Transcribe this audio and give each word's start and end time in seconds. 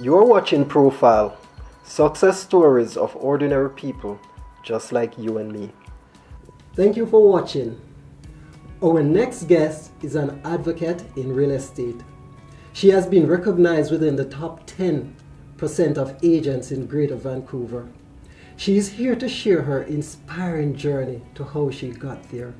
You're 0.00 0.24
watching 0.24 0.64
Profile 0.64 1.36
Success 1.84 2.40
Stories 2.42 2.96
of 2.96 3.14
Ordinary 3.14 3.70
People 3.70 4.18
just 4.64 4.90
like 4.90 5.16
you 5.16 5.38
and 5.38 5.52
me. 5.52 5.70
Thank 6.74 6.96
you 6.96 7.06
for 7.06 7.22
watching. 7.30 7.80
Our 8.82 9.04
next 9.04 9.44
guest 9.44 9.92
is 10.02 10.16
an 10.16 10.40
advocate 10.42 11.04
in 11.16 11.32
real 11.32 11.52
estate. 11.52 12.00
She 12.72 12.88
has 12.88 13.06
been 13.06 13.28
recognized 13.28 13.92
within 13.92 14.16
the 14.16 14.24
top 14.24 14.66
10% 14.66 15.12
of 15.96 16.18
agents 16.24 16.72
in 16.72 16.86
Greater 16.86 17.14
Vancouver. 17.14 17.88
She 18.56 18.76
is 18.76 18.88
here 18.88 19.14
to 19.14 19.28
share 19.28 19.62
her 19.62 19.84
inspiring 19.84 20.74
journey 20.74 21.22
to 21.36 21.44
how 21.44 21.70
she 21.70 21.90
got 21.90 22.30
there. 22.30 22.52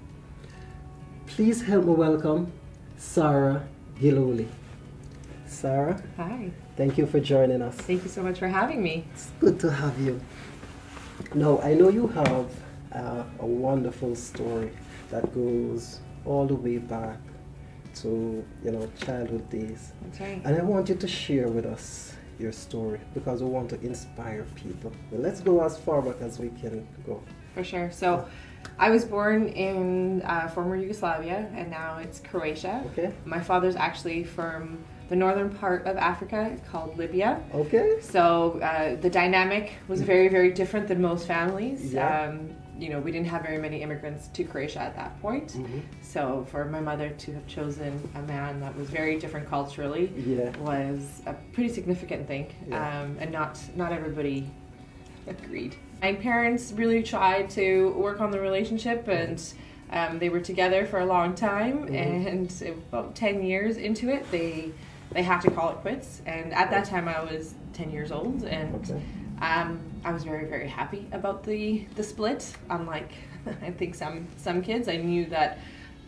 Please 1.26 1.62
help 1.62 1.84
me 1.84 1.94
welcome 1.94 2.52
Sara 2.96 3.66
Gillooly. 4.00 4.46
Sara, 5.46 6.00
Hi. 6.16 6.52
Thank 6.76 6.98
you 6.98 7.06
for 7.06 7.20
joining 7.20 7.62
us. 7.62 7.74
Thank 7.76 8.02
you 8.02 8.08
so 8.10 8.22
much 8.22 8.38
for 8.38 8.48
having 8.48 8.82
me. 8.82 9.04
It's 9.12 9.30
good 9.40 9.58
to 9.60 9.70
have 9.70 9.98
you. 10.00 10.20
Now, 11.34 11.60
I 11.60 11.74
know 11.74 11.88
you 11.88 12.08
have 12.08 12.50
uh, 12.92 13.24
a 13.40 13.46
wonderful 13.46 14.14
story 14.14 14.70
that 15.10 15.32
goes 15.34 16.00
all 16.24 16.46
the 16.46 16.54
way 16.54 16.78
back 16.78 17.18
to 17.96 18.44
you 18.64 18.70
know 18.72 18.90
childhood 19.04 19.48
days, 19.50 19.92
That's 20.02 20.20
right. 20.20 20.40
and 20.44 20.56
I 20.56 20.62
want 20.62 20.88
you 20.88 20.96
to 20.96 21.06
share 21.06 21.46
with 21.48 21.64
us 21.64 22.14
your 22.40 22.50
story 22.50 23.00
because 23.14 23.40
we 23.40 23.48
want 23.48 23.70
to 23.70 23.80
inspire 23.82 24.44
people. 24.56 24.90
But 25.10 25.20
let's 25.20 25.40
go 25.40 25.62
as 25.64 25.78
far 25.78 26.02
back 26.02 26.20
as 26.20 26.40
we 26.40 26.48
can 26.48 26.86
go. 27.06 27.22
For 27.54 27.62
sure. 27.62 27.92
So, 27.92 28.26
I 28.78 28.90
was 28.90 29.04
born 29.04 29.46
in 29.48 30.22
uh, 30.22 30.48
former 30.48 30.74
Yugoslavia, 30.74 31.48
and 31.54 31.70
now 31.70 31.98
it's 31.98 32.18
Croatia. 32.18 32.82
Okay. 32.86 33.12
My 33.24 33.38
father's 33.38 33.76
actually 33.76 34.24
from 34.24 34.78
the 35.08 35.16
northern 35.16 35.50
part 35.50 35.86
of 35.86 35.96
Africa 35.96 36.56
called 36.70 36.96
Libya. 36.96 37.42
Okay. 37.54 37.98
So 38.00 38.58
uh, 38.60 38.96
the 39.00 39.10
dynamic 39.10 39.74
was 39.88 40.00
very, 40.02 40.28
very 40.28 40.50
different 40.50 40.88
than 40.88 41.00
most 41.02 41.26
families. 41.26 41.92
Yeah. 41.92 42.22
Um, 42.28 42.50
you 42.76 42.88
know, 42.88 42.98
we 42.98 43.12
didn't 43.12 43.28
have 43.28 43.42
very 43.42 43.58
many 43.58 43.82
immigrants 43.82 44.26
to 44.28 44.42
Croatia 44.44 44.80
at 44.80 44.96
that 44.96 45.20
point. 45.22 45.52
Mhm. 45.52 45.82
So 46.02 46.44
for 46.50 46.64
my 46.64 46.80
mother 46.80 47.10
to 47.10 47.32
have 47.34 47.46
chosen 47.46 48.00
a 48.16 48.22
man 48.22 48.58
that 48.60 48.74
was 48.76 48.90
very 48.90 49.16
different 49.18 49.48
culturally 49.48 50.10
Yeah. 50.26 50.50
was 50.58 51.22
a 51.26 51.34
pretty 51.52 51.72
significant 51.72 52.26
thing, 52.26 52.46
Yeah. 52.68 53.02
um, 53.02 53.16
and 53.20 53.30
not 53.30 53.60
not 53.76 53.92
everybody 53.92 54.48
agreed. 55.28 55.76
My 56.02 56.14
parents 56.14 56.72
really 56.72 57.02
tried 57.02 57.48
to 57.50 57.90
work 57.96 58.20
on 58.20 58.30
the 58.32 58.40
relationship, 58.40 59.06
and 59.08 59.40
um, 59.90 60.18
they 60.18 60.28
were 60.28 60.40
together 60.40 60.84
for 60.86 60.98
a 60.98 61.06
long 61.06 61.34
time. 61.34 61.86
Mhm. 61.88 62.26
And 62.26 62.74
about 62.90 63.14
ten 63.14 63.42
years 63.44 63.76
into 63.76 64.08
it, 64.08 64.28
they 64.32 64.72
they 65.14 65.22
had 65.22 65.40
to 65.42 65.50
call 65.50 65.70
it 65.70 65.76
quits. 65.76 66.20
And 66.26 66.52
at 66.52 66.70
that 66.70 66.84
time, 66.84 67.08
I 67.08 67.22
was 67.22 67.54
ten 67.72 67.90
years 67.90 68.12
old, 68.12 68.44
and 68.44 68.74
Okay. 68.90 69.02
um, 69.40 69.80
I 70.04 70.12
was 70.12 70.24
very 70.24 70.46
very 70.46 70.68
happy 70.68 71.06
about 71.12 71.44
the 71.44 71.86
the 71.94 72.02
split. 72.02 72.54
Unlike 72.68 73.12
I 73.62 73.70
think 73.70 73.94
some 73.94 74.26
some 74.36 74.60
kids, 74.62 74.88
I 74.88 74.96
knew 74.96 75.24
that 75.26 75.58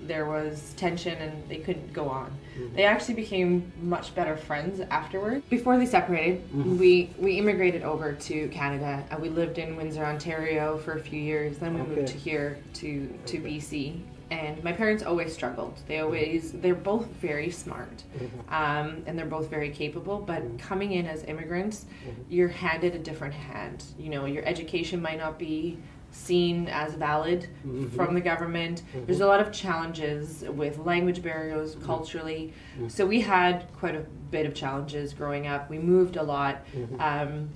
there 0.02 0.26
was 0.26 0.74
tension 0.76 1.16
and 1.22 1.48
they 1.48 1.56
couldn't 1.56 1.90
go 1.94 2.06
on. 2.06 2.30
They 2.74 2.84
actually 2.84 3.14
became 3.14 3.72
much 3.80 4.14
better 4.14 4.36
friends 4.36 4.80
afterward. 4.90 5.42
Before 5.48 5.78
they 5.78 5.86
separated, 5.86 6.42
Mhm. 6.52 6.76
we 6.76 7.10
we 7.18 7.38
immigrated 7.38 7.82
over 7.82 8.12
to 8.12 8.48
Canada 8.48 9.02
and 9.10 9.22
we 9.22 9.30
lived 9.30 9.56
in 9.58 9.74
Windsor, 9.76 10.04
Ontario 10.04 10.76
for 10.78 10.92
a 10.92 11.00
few 11.00 11.18
years. 11.20 11.56
Then 11.58 11.74
we 11.74 11.82
moved 11.96 12.08
to 12.08 12.18
here 12.18 12.58
to 12.74 13.08
to 13.26 13.38
BC. 13.38 14.00
And 14.30 14.62
my 14.64 14.72
parents 14.72 15.04
always 15.04 15.32
struggled. 15.32 15.78
They 15.86 16.00
always 16.00 16.50
they're 16.52 16.74
both 16.74 17.06
very 17.06 17.50
smart, 17.50 18.02
Mhm. 18.18 18.52
um, 18.52 19.02
and 19.06 19.16
they're 19.16 19.24
both 19.24 19.48
very 19.48 19.70
capable. 19.70 20.18
But 20.18 20.42
Mhm. 20.42 20.58
coming 20.58 20.92
in 20.92 21.06
as 21.06 21.22
immigrants, 21.24 21.86
Mhm. 22.04 22.12
you're 22.28 22.48
handed 22.48 22.94
a 22.96 22.98
different 22.98 23.34
hand. 23.34 23.84
You 23.98 24.10
know, 24.10 24.26
your 24.26 24.44
education 24.44 25.00
might 25.00 25.18
not 25.18 25.38
be 25.38 25.78
seen 26.10 26.66
as 26.68 26.94
valid 26.94 27.46
Mhm. 27.64 27.90
from 27.92 28.14
the 28.14 28.20
government. 28.20 28.82
Mhm. 28.96 29.06
There's 29.06 29.20
a 29.20 29.26
lot 29.26 29.38
of 29.38 29.52
challenges 29.52 30.44
with 30.48 30.78
language 30.78 31.22
barriers 31.22 31.76
culturally. 31.84 32.52
Mhm. 32.80 32.90
So 32.90 33.06
we 33.06 33.20
had 33.20 33.66
quite 33.78 33.94
a 33.94 34.04
bit 34.32 34.44
of 34.46 34.54
challenges 34.54 35.12
growing 35.14 35.46
up. 35.46 35.70
We 35.70 35.78
moved 35.78 36.16
a 36.16 36.22
lot, 36.22 36.64
um, 36.98 37.48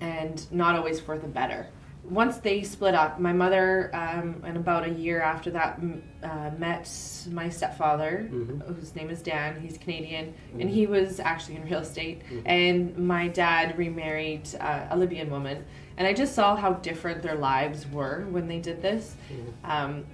and 0.00 0.46
not 0.52 0.76
always 0.76 1.00
for 1.00 1.18
the 1.18 1.26
better. 1.26 1.66
Once 2.10 2.36
they 2.38 2.62
split 2.62 2.94
up, 2.94 3.18
my 3.18 3.32
mother, 3.32 3.90
um, 3.94 4.42
and 4.44 4.58
about 4.58 4.84
a 4.86 4.90
year 4.90 5.22
after 5.22 5.50
that, 5.50 5.80
uh, 6.22 6.50
met 6.58 6.90
my 7.30 7.48
stepfather, 7.48 8.28
Mhm. 8.30 8.62
whose 8.76 8.94
name 8.94 9.08
is 9.08 9.22
Dan. 9.22 9.58
He's 9.60 9.78
Canadian, 9.78 10.34
and 10.52 10.68
Mhm. 10.68 10.72
he 10.72 10.86
was 10.86 11.18
actually 11.18 11.56
in 11.56 11.64
real 11.64 11.78
estate. 11.78 12.20
Mhm. 12.30 12.42
And 12.44 12.98
my 12.98 13.28
dad 13.28 13.78
remarried 13.78 14.48
uh, 14.60 14.86
a 14.90 14.96
Libyan 14.98 15.30
woman, 15.30 15.64
and 15.96 16.06
I 16.06 16.12
just 16.12 16.34
saw 16.34 16.56
how 16.56 16.74
different 16.74 17.22
their 17.22 17.36
lives 17.36 17.90
were 17.90 18.26
when 18.30 18.48
they 18.48 18.58
did 18.58 18.82
this. 18.82 19.16
Mhm. 19.32 19.70
Um, 19.70 20.04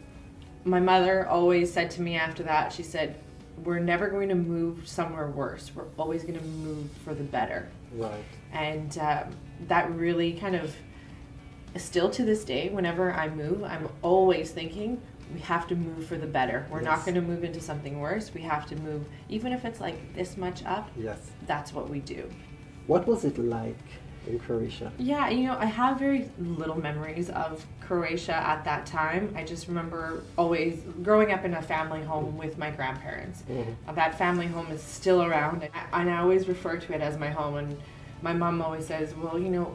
my 0.65 0.79
mother 0.79 1.27
always 1.27 1.73
said 1.73 1.91
to 1.93 2.03
me 2.03 2.15
after 2.17 2.43
that, 2.45 2.73
she 2.73 2.83
said, 2.85 3.17
We're 3.65 3.79
never 3.79 4.09
going 4.09 4.31
to 4.31 4.35
move 4.37 4.89
somewhere 4.89 5.27
worse. 5.29 5.71
We're 5.75 5.85
always 5.99 6.23
going 6.23 6.39
to 6.39 6.45
move 6.47 6.89
for 7.05 7.13
the 7.15 7.25
better. 7.25 7.69
Right. 7.95 8.25
And 8.55 8.97
um, 8.99 9.25
that 9.69 9.91
really 9.91 10.33
kind 10.33 10.55
of, 10.55 10.75
still 11.77 12.11
to 12.11 12.25
this 12.25 12.45
day, 12.45 12.69
whenever 12.71 13.13
I 13.13 13.29
move, 13.29 13.63
I'm 13.65 13.89
always 14.03 14.51
thinking, 14.51 15.01
we 15.33 15.41
have 15.41 15.69
to 15.69 15.77
move 15.77 16.07
for 16.07 16.17
the 16.17 16.27
better. 16.27 16.67
We're 16.71 16.81
not 16.81 17.05
going 17.05 17.15
to 17.15 17.21
move 17.23 17.45
into 17.45 17.61
something 17.61 18.01
worse. 18.01 18.35
We 18.35 18.41
have 18.43 18.67
to 18.67 18.77
move, 18.77 19.05
even 19.29 19.53
if 19.53 19.65
it's 19.65 19.81
like 19.81 20.15
this 20.15 20.37
much 20.37 20.65
up, 20.65 20.91
Yes. 20.97 21.31
that's 21.47 21.73
what 21.73 21.89
we 21.89 22.01
do. 22.01 22.29
What 22.89 23.07
was 23.07 23.25
it 23.25 23.39
like 23.39 23.79
in 24.27 24.41
Croatia? 24.41 24.91
Yeah, 24.99 25.29
you 25.29 25.47
know, 25.47 25.57
I 25.57 25.67
have 25.67 25.99
very 26.01 26.29
little 26.41 26.81
memories 26.81 27.31
of 27.31 27.65
Croatia 27.81 28.35
at 28.35 28.65
that 28.65 28.87
time. 28.87 29.33
I 29.37 29.45
just 29.45 29.69
remember 29.69 30.25
always 30.37 30.81
growing 31.05 31.31
up 31.33 31.45
in 31.45 31.55
a 31.55 31.63
family 31.63 32.03
home 32.03 32.37
with 32.37 32.59
my 32.59 32.71
grandparents. 32.71 33.45
Mhm. 33.49 33.75
Uh, 33.87 33.93
That 33.93 34.19
family 34.19 34.49
home 34.49 34.67
is 34.73 34.83
still 34.83 35.23
around, 35.23 35.69
and 35.93 36.11
I 36.11 36.17
always 36.19 36.49
refer 36.49 36.77
to 36.79 36.93
it 36.93 37.01
as 37.01 37.17
my 37.17 37.29
home. 37.31 37.55
And 37.57 37.77
my 38.23 38.33
mom 38.33 38.61
always 38.61 38.87
says, 38.87 39.15
"Well, 39.15 39.39
you 39.39 39.49
know, 39.49 39.75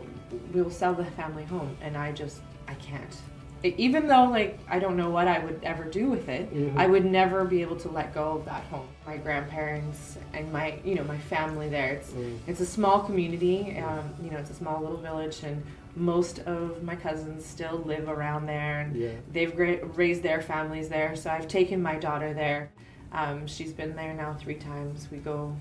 we'll 0.54 0.70
sell 0.72 0.94
the 0.94 1.06
family 1.06 1.44
home," 1.46 1.76
and 1.82 1.98
I 1.98 2.12
just 2.12 2.42
I 2.68 2.74
can't. 2.76 3.16
Even 3.64 4.08
though 4.08 4.26
like 4.26 4.60
I 4.70 4.78
don't 4.78 4.96
know 4.96 5.10
what 5.10 5.28
I 5.28 5.40
would 5.40 5.60
ever 5.64 5.86
do 5.86 6.08
with 6.10 6.30
it, 6.30 6.54
Mhm. 6.54 6.78
I 6.78 6.86
would 6.86 7.04
never 7.06 7.46
be 7.46 7.62
able 7.64 7.78
to 7.78 7.90
let 7.90 8.14
go 8.14 8.34
of 8.34 8.46
that 8.46 8.64
home. 8.66 8.88
My 9.08 9.18
grandparents 9.18 10.18
and 10.34 10.52
my 10.54 10.76
you 10.84 10.94
know 10.96 11.04
my 11.04 11.18
family 11.18 11.70
there. 11.70 11.94
It's 11.94 12.12
Mm. 12.12 12.38
it's 12.48 12.60
a 12.62 12.66
small 12.66 13.00
community. 13.02 13.76
Um, 13.80 14.14
you 14.24 14.30
know, 14.30 14.38
it's 14.38 14.52
a 14.52 14.54
small 14.56 14.82
little 14.82 14.98
village, 14.98 15.42
and 15.44 15.64
most 15.96 16.40
of 16.40 16.84
my 16.84 16.96
cousins 16.96 17.44
still 17.46 17.82
live 17.86 18.08
around 18.10 18.46
there, 18.46 18.82
and 18.82 18.96
Yeah. 18.96 19.10
they've 19.32 19.56
gra- 19.56 19.84
raised 19.96 20.22
their 20.22 20.42
families 20.42 20.90
there. 20.90 21.16
So 21.16 21.32
I've 21.32 21.48
taken 21.48 21.82
my 21.82 21.96
daughter 21.96 22.34
there. 22.34 22.70
Um, 23.14 23.48
she's 23.48 23.72
been 23.74 23.96
there 23.96 24.14
now 24.14 24.34
three 24.34 24.56
times. 24.56 25.08
We 25.10 25.18
go 25.20 25.56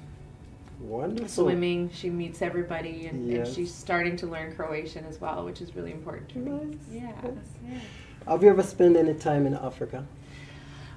Wonderful. 0.80 1.28
swimming. 1.44 1.90
She 1.92 2.10
meets 2.10 2.42
everybody, 2.42 3.06
and, 3.06 3.30
and 3.30 3.46
she's 3.46 3.72
starting 3.72 4.16
to 4.16 4.26
learn 4.26 4.54
Croatian 4.54 5.04
as 5.06 5.20
well, 5.20 5.44
which 5.44 5.60
is 5.60 5.74
really 5.74 5.92
important 5.92 6.28
to 6.30 6.38
me. 6.38 6.50
Nice. 6.50 6.76
Yeah. 6.90 7.12
yeah. 7.68 7.78
Have 8.28 8.42
you 8.42 8.50
ever 8.50 8.62
spent 8.62 8.96
any 8.96 9.14
time 9.14 9.46
in 9.46 9.54
Africa? 9.54 10.06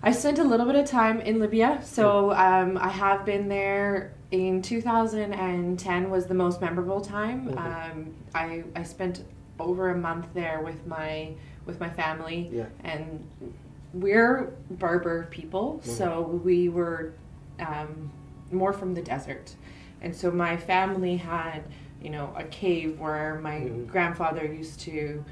I 0.04 0.12
spent 0.12 0.40
a 0.40 0.44
little 0.44 0.66
bit 0.66 0.76
of 0.76 0.86
time 0.86 1.20
in 1.22 1.40
Libya, 1.40 1.82
so 1.84 2.32
um, 2.32 2.78
I 2.78 2.90
have 2.90 3.26
been 3.26 3.48
there. 3.50 4.14
In 4.32 4.62
2010 4.62 6.10
was 6.10 6.28
the 6.28 6.34
most 6.34 6.60
memorable 6.62 7.00
time. 7.02 7.48
Mhm. 7.50 7.58
Um, 7.58 8.14
I 8.36 8.64
I 8.76 8.84
spent 8.84 9.24
over 9.60 9.90
a 9.92 9.98
month 9.98 10.28
there 10.34 10.62
with 10.62 10.86
my 10.86 11.34
with 11.66 11.80
my 11.80 11.90
family, 11.90 12.50
Yeah. 12.52 12.66
and 12.84 13.26
we're 13.94 14.54
Berber 14.72 15.28
people, 15.32 15.82
Mhm. 15.84 15.88
so 15.90 16.22
we 16.44 16.70
were 16.70 17.14
um, 17.60 18.12
more 18.52 18.74
from 18.74 18.94
the 18.94 19.02
desert, 19.02 19.56
and 20.02 20.16
so 20.16 20.32
my 20.32 20.58
family 20.58 21.18
had 21.18 21.64
you 22.02 22.10
know 22.10 22.34
a 22.36 22.44
cave 22.46 23.00
where 23.00 23.40
my 23.42 23.60
Mhm. 23.62 23.88
grandfather 23.88 24.46
used 24.46 24.80
to 24.82 25.24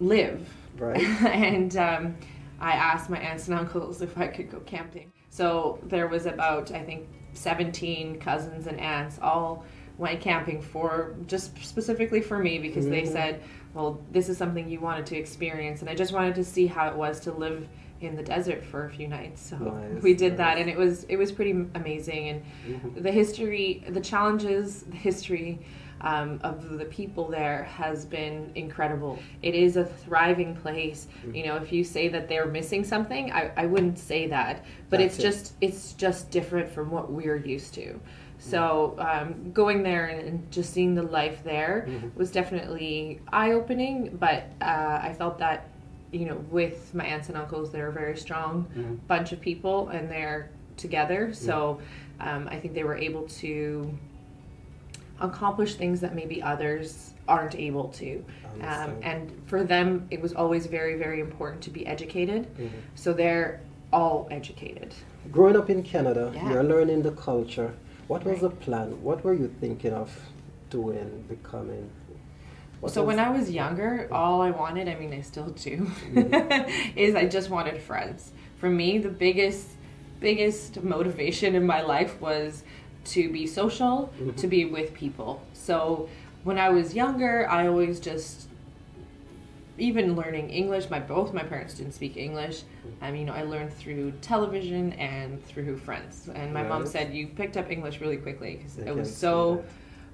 live 0.00 0.48
Right. 0.78 1.02
and 1.26 1.76
um, 1.76 2.16
I 2.60 2.72
asked 2.72 3.10
my 3.10 3.18
aunts 3.18 3.48
and 3.48 3.58
uncles 3.58 4.00
if 4.02 4.16
I 4.18 4.28
could 4.28 4.50
go 4.50 4.60
camping. 4.60 5.12
So 5.30 5.78
there 5.84 6.08
was 6.08 6.26
about 6.26 6.72
I 6.72 6.82
think 6.82 7.06
17 7.34 8.18
cousins 8.18 8.66
and 8.66 8.80
aunts 8.80 9.18
all 9.20 9.64
went 9.98 10.20
camping 10.20 10.62
for 10.62 11.14
just 11.26 11.62
specifically 11.62 12.22
for 12.22 12.38
me 12.38 12.58
because 12.58 12.88
they 12.88 13.02
Mhm. 13.02 13.12
said, 13.12 13.42
"Well, 13.74 14.00
this 14.10 14.28
is 14.30 14.38
something 14.38 14.68
you 14.68 14.80
wanted 14.80 15.06
to 15.06 15.16
experience," 15.16 15.80
and 15.82 15.90
I 15.90 15.94
just 15.94 16.12
wanted 16.12 16.34
to 16.36 16.44
see 16.44 16.66
how 16.66 16.88
it 16.88 16.96
was 16.96 17.20
to 17.20 17.32
live 17.32 17.68
in 18.00 18.16
the 18.16 18.22
desert 18.22 18.64
for 18.64 18.86
a 18.86 18.90
few 18.90 19.08
nights. 19.08 19.40
So 19.42 19.56
Nice, 19.58 20.02
we 20.02 20.14
did 20.14 20.36
that, 20.38 20.58
and 20.58 20.68
it 20.70 20.76
was 20.76 21.04
it 21.04 21.16
was 21.16 21.32
pretty 21.32 21.52
amazing. 21.74 22.28
And 22.28 22.42
Mhm. 22.66 23.02
the 23.02 23.12
history, 23.12 23.84
the 23.88 24.00
challenges, 24.00 24.82
the 24.82 24.96
history 24.96 25.58
um, 26.02 26.40
of 26.42 26.78
the 26.78 26.86
people 26.86 27.28
there 27.28 27.64
has 27.64 28.06
been 28.06 28.50
incredible. 28.54 29.18
It 29.42 29.54
is 29.54 29.76
a 29.76 29.84
thriving 29.84 30.56
place. 30.56 31.08
You 31.34 31.44
know, 31.44 31.56
if 31.56 31.72
you 31.72 31.84
say 31.84 32.08
that 32.08 32.26
they're 32.26 32.46
missing 32.46 32.84
something, 32.84 33.30
I, 33.32 33.50
I 33.56 33.66
wouldn't 33.66 33.98
say 33.98 34.26
that. 34.28 34.64
But 34.88 35.00
That's 35.00 35.16
it's 35.16 35.18
it. 35.18 35.22
just 35.28 35.52
it's 35.60 35.92
just 35.92 36.30
different 36.30 36.70
from 36.70 36.90
what 36.90 37.12
we're 37.12 37.36
used 37.36 37.74
to. 37.74 38.00
So 38.38 38.96
um, 38.98 39.52
going 39.52 39.82
there 39.82 40.06
and, 40.06 40.50
just 40.50 40.72
seeing 40.72 40.94
the 40.94 41.02
life 41.02 41.44
there 41.44 41.86
Mhm. 41.86 42.14
was 42.16 42.30
definitely 42.30 43.20
eye 43.30 43.52
opening. 43.52 44.16
But 44.18 44.44
uh, 44.62 45.00
I 45.02 45.14
felt 45.18 45.38
that 45.40 45.68
you 46.12 46.26
know 46.26 46.36
with 46.50 46.94
my 46.94 47.04
aunts 47.06 47.28
and 47.28 47.36
uncles, 47.36 47.70
they're 47.70 47.88
a 47.88 47.92
very 47.92 48.16
strong 48.16 48.66
Mhm. 48.76 48.98
bunch 49.06 49.32
of 49.32 49.40
people 49.40 49.88
and 49.88 50.10
they're 50.10 50.50
together. 50.76 51.32
So 51.32 51.78
um, 52.20 52.48
I 52.50 52.58
think 52.58 52.74
they 52.74 52.84
were 52.84 52.96
able 52.96 53.22
to 53.42 53.92
accomplish 55.20 55.74
things 55.74 56.00
that 56.00 56.14
maybe 56.14 56.42
others 56.42 57.12
aren't 57.28 57.54
able 57.54 57.88
to. 57.88 58.24
Um, 58.62 58.90
and 59.02 59.30
for 59.46 59.62
them, 59.64 60.06
it 60.10 60.20
was 60.20 60.32
always 60.34 60.66
very, 60.66 60.96
very 60.96 61.20
important 61.20 61.62
to 61.62 61.70
be 61.70 61.86
educated. 61.86 62.46
Mhm. 62.58 62.70
So 62.94 63.12
they're 63.12 63.60
all 63.92 64.26
educated. 64.30 64.94
Growing 65.30 65.56
up 65.56 65.68
in 65.70 65.82
Canada, 65.82 66.32
Yeah. 66.34 66.50
you're 66.50 66.62
learning 66.64 67.02
the 67.02 67.12
culture. 67.12 67.72
What 68.08 68.24
was 68.24 68.32
Right. 68.40 68.50
the 68.50 68.50
plan? 68.50 69.02
What 69.02 69.22
were 69.22 69.34
you 69.34 69.48
thinking 69.60 69.92
of 69.92 70.10
doing, 70.70 71.24
becoming? 71.28 71.90
What 72.80 72.92
so 72.92 73.04
when 73.04 73.18
I 73.18 73.30
was 73.30 73.50
younger, 73.50 74.08
all 74.10 74.40
I 74.40 74.50
wanted, 74.50 74.88
I 74.88 74.94
mean, 74.94 75.12
I 75.12 75.20
still 75.20 75.50
do, 75.50 75.76
Mm-hmm. 76.12 76.92
is 76.98 77.14
I 77.14 77.26
just 77.26 77.50
wanted 77.50 77.80
friends. 77.82 78.32
For 78.56 78.70
me, 78.70 78.98
the 78.98 79.08
biggest, 79.10 79.68
biggest 80.20 80.82
motivation 80.82 81.54
in 81.54 81.66
my 81.66 81.82
life 81.82 82.20
was 82.20 82.62
to 83.06 83.30
be 83.30 83.46
social, 83.46 84.12
Mhm. 84.20 84.36
to 84.36 84.46
be 84.46 84.64
with 84.64 84.94
people. 84.94 85.42
So 85.52 86.08
when 86.44 86.58
I 86.58 86.70
was 86.70 86.94
younger, 86.94 87.48
I 87.48 87.66
always 87.66 88.00
just, 88.00 88.48
even 89.78 90.14
learning 90.14 90.50
English, 90.50 90.90
my 90.90 91.00
both 91.00 91.32
my 91.32 91.42
parents 91.42 91.74
didn't 91.74 91.92
speak 91.94 92.16
English. 92.16 92.62
I 93.00 93.10
mean, 93.10 93.20
you 93.22 93.26
know, 93.28 93.32
I 93.32 93.42
learned 93.44 93.72
through 93.72 94.12
television 94.20 94.92
and 94.94 95.42
through 95.46 95.78
friends. 95.78 96.28
And 96.34 96.52
my 96.52 96.62
mom 96.62 96.86
said 96.86 97.14
you 97.14 97.26
picked 97.28 97.56
up 97.56 97.70
English 97.70 98.00
really 98.00 98.18
quickly 98.18 98.56
because 98.56 98.78
I 98.78 98.90
I 98.90 98.92
was 98.92 99.14
so 99.14 99.64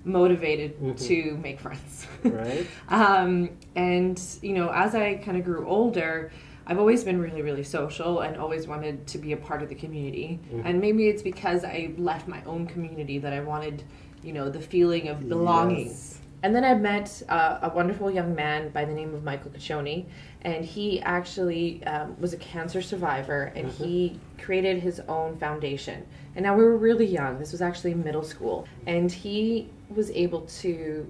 motivated 0.04 0.78
Mhm. 0.80 1.06
to 1.08 1.36
make 1.42 1.58
friends. 1.60 2.06
right? 2.24 2.66
um, 2.88 3.50
and 3.74 4.20
you 4.42 4.52
know, 4.54 4.70
as 4.72 4.94
I 4.94 5.14
kind 5.16 5.36
of 5.36 5.44
grew 5.44 5.66
older, 5.66 6.30
I've 6.66 6.78
always 6.78 7.04
been 7.04 7.20
really, 7.20 7.42
really 7.42 7.62
social 7.62 8.20
and 8.20 8.36
always 8.36 8.66
wanted 8.66 9.06
to 9.08 9.18
be 9.18 9.32
a 9.32 9.36
part 9.36 9.62
of 9.62 9.68
the 9.68 9.74
community. 9.74 10.40
Mhm. 10.52 10.62
And 10.64 10.80
maybe 10.80 11.08
it's 11.08 11.22
because 11.22 11.64
I 11.64 11.92
left 11.96 12.26
my 12.26 12.42
own 12.44 12.66
community 12.66 13.18
that 13.18 13.32
I 13.32 13.40
wanted, 13.40 13.84
you 14.22 14.32
know, 14.32 14.50
the 14.50 14.60
feeling 14.60 15.08
of 15.08 15.28
belonging. 15.28 15.86
Yes. 15.86 16.18
And 16.42 16.54
then 16.54 16.64
I 16.64 16.74
met 16.74 17.22
uh, 17.28 17.58
a 17.62 17.70
wonderful 17.74 18.10
young 18.10 18.34
man 18.34 18.68
by 18.70 18.84
the 18.84 18.92
name 18.92 19.14
of 19.14 19.24
Michael 19.24 19.50
Caccioni, 19.50 20.04
and 20.46 20.64
he 20.64 21.00
actually 21.02 21.84
um, 21.86 22.16
was 22.20 22.32
a 22.32 22.36
cancer 22.36 22.80
survivor, 22.80 23.52
and 23.56 23.66
Mhm. 23.66 23.84
he 23.84 24.20
created 24.38 24.80
his 24.80 25.00
own 25.08 25.36
foundation. 25.38 26.06
And 26.36 26.44
now 26.44 26.56
we 26.56 26.62
were 26.62 26.76
really 26.76 27.04
young. 27.04 27.38
This 27.40 27.50
was 27.50 27.60
actually 27.60 27.94
middle 27.94 28.22
school, 28.22 28.64
and 28.86 29.10
he 29.10 29.68
was 29.94 30.08
able 30.12 30.42
to 30.62 31.04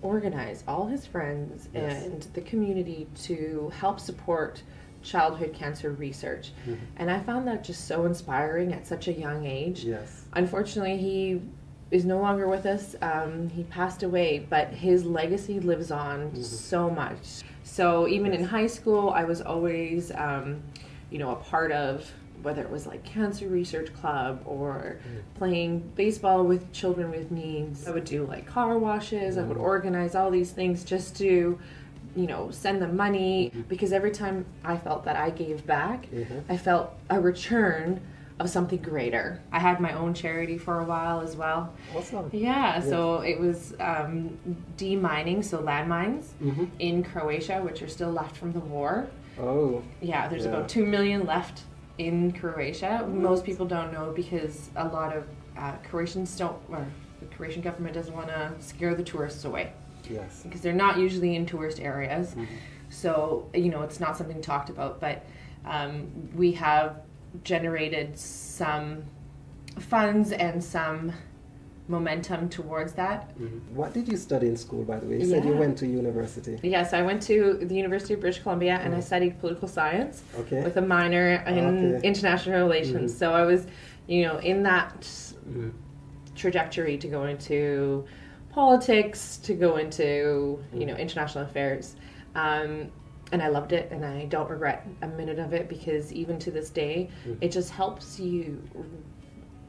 organize 0.00 0.62
all 0.68 0.86
his 0.86 1.04
friends 1.04 1.68
Yes. 1.74 2.06
and 2.06 2.22
the 2.34 2.40
community 2.40 3.08
to 3.24 3.72
help 3.80 3.98
support 3.98 4.62
childhood 5.02 5.52
cancer 5.52 5.90
research. 5.90 6.52
Mhm. 6.68 6.76
And 6.98 7.10
I 7.10 7.18
found 7.18 7.48
that 7.48 7.64
just 7.64 7.86
so 7.86 8.04
inspiring 8.06 8.72
at 8.72 8.86
such 8.86 9.08
a 9.08 9.12
young 9.12 9.44
age. 9.44 9.84
Yes. 9.84 10.26
Unfortunately, 10.34 10.96
he 10.98 11.40
is 11.90 12.04
no 12.04 12.20
longer 12.20 12.46
with 12.46 12.64
us. 12.66 12.94
Um, 13.02 13.48
he 13.48 13.64
passed 13.64 14.02
away, 14.04 14.46
but 14.48 14.68
his 14.68 15.04
legacy 15.04 15.58
lives 15.58 15.90
on 15.90 16.30
Mhm. 16.30 16.44
so 16.44 16.88
much. 16.90 17.42
So 17.68 18.08
even 18.08 18.32
in 18.32 18.42
high 18.44 18.66
school, 18.66 19.10
I 19.10 19.24
was 19.24 19.40
always, 19.42 20.10
um, 20.12 20.62
you 21.10 21.18
know, 21.18 21.30
a 21.32 21.36
part 21.36 21.70
of 21.70 22.10
whether 22.42 22.62
it 22.62 22.70
was 22.70 22.86
like 22.86 23.04
Cancer 23.04 23.46
Research 23.48 23.92
Club 23.94 24.40
or 24.46 24.98
playing 25.34 25.80
baseball 25.94 26.44
with 26.44 26.72
children 26.72 27.10
with 27.10 27.30
needs. 27.30 27.86
I 27.86 27.90
would 27.90 28.04
do 28.04 28.24
like 28.26 28.46
car 28.46 28.78
washes. 28.78 29.36
I 29.36 29.42
would 29.42 29.58
Mhm. 29.58 29.62
organize 29.62 30.14
all 30.14 30.30
these 30.30 30.50
things 30.50 30.82
just 30.82 31.16
to, 31.18 31.58
you 32.16 32.26
know, 32.26 32.50
send 32.50 32.80
them 32.80 32.96
money 32.96 33.52
Mhm. 33.54 33.68
because 33.68 33.92
every 33.92 34.12
time 34.12 34.46
I 34.64 34.76
felt 34.76 35.04
that 35.04 35.16
I 35.16 35.30
gave 35.30 35.66
back, 35.66 36.08
Mhm. 36.10 36.44
I 36.48 36.56
felt 36.56 36.92
a 37.10 37.20
return 37.20 38.00
of 38.40 38.48
something 38.48 38.78
greater. 38.80 39.40
I 39.50 39.58
had 39.58 39.80
my 39.80 39.92
own 39.92 40.14
charity 40.14 40.58
for 40.58 40.80
a 40.80 40.84
while 40.84 41.20
as 41.20 41.34
well. 41.36 41.72
Awesome. 41.94 42.30
Yeah, 42.32 42.80
so 42.80 43.16
it 43.20 43.38
was 43.38 43.74
um, 43.80 44.38
demining, 44.76 45.44
so 45.44 45.58
landmines 45.58 46.26
hmm 46.40 46.64
in 46.78 47.02
Croatia, 47.02 47.60
which 47.62 47.82
are 47.82 47.88
still 47.88 48.12
left 48.12 48.36
from 48.36 48.52
the 48.52 48.60
war. 48.60 49.08
Oh, 49.40 49.82
Yeah, 50.00 50.28
there's 50.28 50.44
Yeah. 50.44 50.50
about 50.50 50.68
2 50.68 50.86
million 50.86 51.26
left 51.26 51.62
in 51.98 52.32
Croatia. 52.32 53.06
Most 53.08 53.44
people 53.44 53.66
don't 53.66 53.92
know 53.92 54.12
because 54.14 54.70
a 54.76 54.86
lot 54.86 55.16
of 55.16 55.24
uh, 55.56 55.72
Croatians 55.88 56.36
don't, 56.36 56.56
or 56.68 56.86
the 57.20 57.26
Croatian 57.26 57.62
government 57.62 57.94
doesn't 57.94 58.14
want 58.14 58.28
to 58.28 58.52
scare 58.60 58.94
the 58.94 59.02
tourists 59.02 59.44
away 59.44 59.72
yes. 60.08 60.42
because 60.44 60.60
they're 60.60 60.72
not 60.72 60.96
usually 60.98 61.34
in 61.34 61.44
tourist 61.44 61.80
areas. 61.80 62.34
Mhm. 62.36 62.46
So, 62.90 63.48
you 63.52 63.68
know, 63.70 63.82
it's 63.82 63.98
not 63.98 64.16
something 64.16 64.40
talked 64.40 64.70
about, 64.70 65.00
but 65.00 65.24
um, 65.66 66.06
we 66.34 66.52
have 66.52 67.02
generated 67.44 68.18
some 68.18 69.04
funds 69.78 70.32
and 70.32 70.62
some 70.62 71.12
momentum 71.88 72.48
towards 72.50 72.92
that. 72.94 73.34
Mhm. 73.38 73.60
What 73.74 73.94
did 73.94 74.08
you 74.08 74.16
study 74.18 74.48
in 74.48 74.56
school, 74.56 74.84
by 74.84 74.98
the 74.98 75.06
way? 75.06 75.18
You 75.20 75.24
said 75.24 75.44
you 75.46 75.54
went 75.54 75.78
to 75.78 75.86
university. 75.86 76.58
Yes, 76.62 76.92
I 76.92 77.00
went 77.02 77.22
to 77.22 77.58
the 77.62 77.74
University 77.74 78.12
of 78.14 78.20
British 78.20 78.42
Columbia 78.42 78.78
and 78.84 78.94
I 78.94 78.98
Mhm. 78.98 79.02
studied 79.04 79.38
political 79.40 79.68
science 79.68 80.22
Okay. 80.40 80.62
with 80.62 80.76
a 80.76 80.82
minor 80.82 81.42
in 81.46 81.94
Okay. 81.94 82.06
international 82.06 82.58
relations. 82.60 83.14
Mhm. 83.14 83.18
So 83.18 83.32
I 83.32 83.44
was, 83.44 83.66
you 84.06 84.22
know, 84.26 84.36
in 84.38 84.62
that 84.64 85.00
Mhm. 85.50 85.72
trajectory 86.34 86.98
to 86.98 87.08
go 87.08 87.24
into 87.24 88.04
politics, 88.50 89.38
to 89.38 89.54
go 89.54 89.76
into 89.76 90.58
you 90.74 90.84
know 90.86 90.94
international 90.94 91.44
affairs, 91.44 91.96
um, 92.34 92.88
and 93.32 93.42
I 93.42 93.48
loved 93.48 93.72
it, 93.72 93.90
and 93.90 94.04
I 94.04 94.24
don't 94.26 94.48
regret 94.48 94.86
a 95.02 95.06
minute 95.08 95.38
of 95.38 95.52
it 95.52 95.68
because 95.68 96.12
even 96.12 96.38
to 96.40 96.50
this 96.50 96.70
day, 96.70 97.08
Mhm. 97.26 97.38
it 97.40 97.52
just 97.52 97.70
helps 97.70 98.18
you 98.18 98.62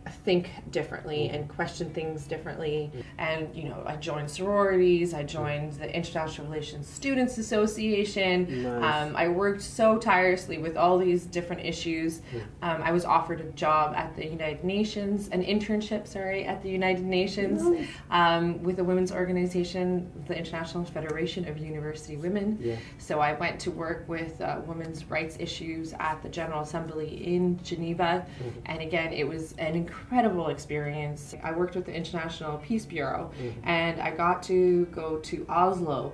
think 0.08 0.50
differently 0.72 1.30
Mhm. 1.30 1.36
and 1.36 1.50
question 1.50 1.90
things 1.92 2.26
differently. 2.26 2.92
And 3.18 3.48
you 3.54 3.64
know, 3.70 3.84
I 3.86 3.96
joined 3.96 4.30
sororities, 4.30 5.14
I 5.14 5.24
joined 5.24 5.74
the 5.74 5.94
International 5.96 6.48
Relations 6.48 6.88
Students 6.88 7.38
Association. 7.38 8.64
Nice. 8.64 9.08
Um, 9.08 9.16
I 9.16 9.28
worked 9.28 9.62
so 9.62 9.98
tirelessly 9.98 10.58
with 10.58 10.78
all 10.78 10.98
these 10.98 11.26
different 11.26 11.66
issues. 11.66 12.22
Um, 12.62 12.82
I 12.84 12.92
was 12.92 13.06
offered 13.06 13.42
a 13.42 13.46
job 13.52 13.94
at 13.96 14.16
the 14.16 14.26
United 14.26 14.64
Nations, 14.64 15.30
an 15.32 15.44
internship, 15.44 16.08
sorry, 16.08 16.46
at 16.46 16.62
the 16.64 16.70
United 16.70 17.06
Nations 17.06 17.64
Nice. 17.64 17.88
um, 18.12 18.62
with 18.64 18.80
a 18.80 18.84
women's 18.84 19.12
organization, 19.12 20.08
the 20.28 20.38
International 20.38 20.84
Federation 20.84 21.48
of 21.48 21.58
University 21.58 22.18
Women. 22.18 22.58
Yeah. 22.62 22.76
So 22.98 23.20
I 23.20 23.34
went 23.34 23.60
to 23.62 23.72
work 23.72 24.06
with 24.08 24.40
uh, 24.42 24.62
women's 24.66 25.06
rights 25.10 25.38
issues 25.40 25.94
at 26.00 26.22
the 26.24 26.30
General 26.30 26.62
Assembly 26.62 27.26
in 27.26 27.60
Geneva. 27.64 28.26
Mhm. 28.42 28.52
And 28.66 28.82
again, 28.82 29.14
it 29.14 29.28
was 29.28 29.54
an 29.58 29.76
incredible 30.00 30.50
experience. 30.50 31.36
I 31.44 31.52
worked 31.52 31.76
with 31.76 31.86
the 31.86 31.94
International 31.94 32.58
Peace 32.60 32.86
Bureau 32.86 33.32
Mhm. 33.42 33.54
and 33.64 34.00
I 34.02 34.12
got 34.12 34.44
to 34.44 34.86
go 34.88 35.18
to 35.18 35.46
Oslo 35.50 36.14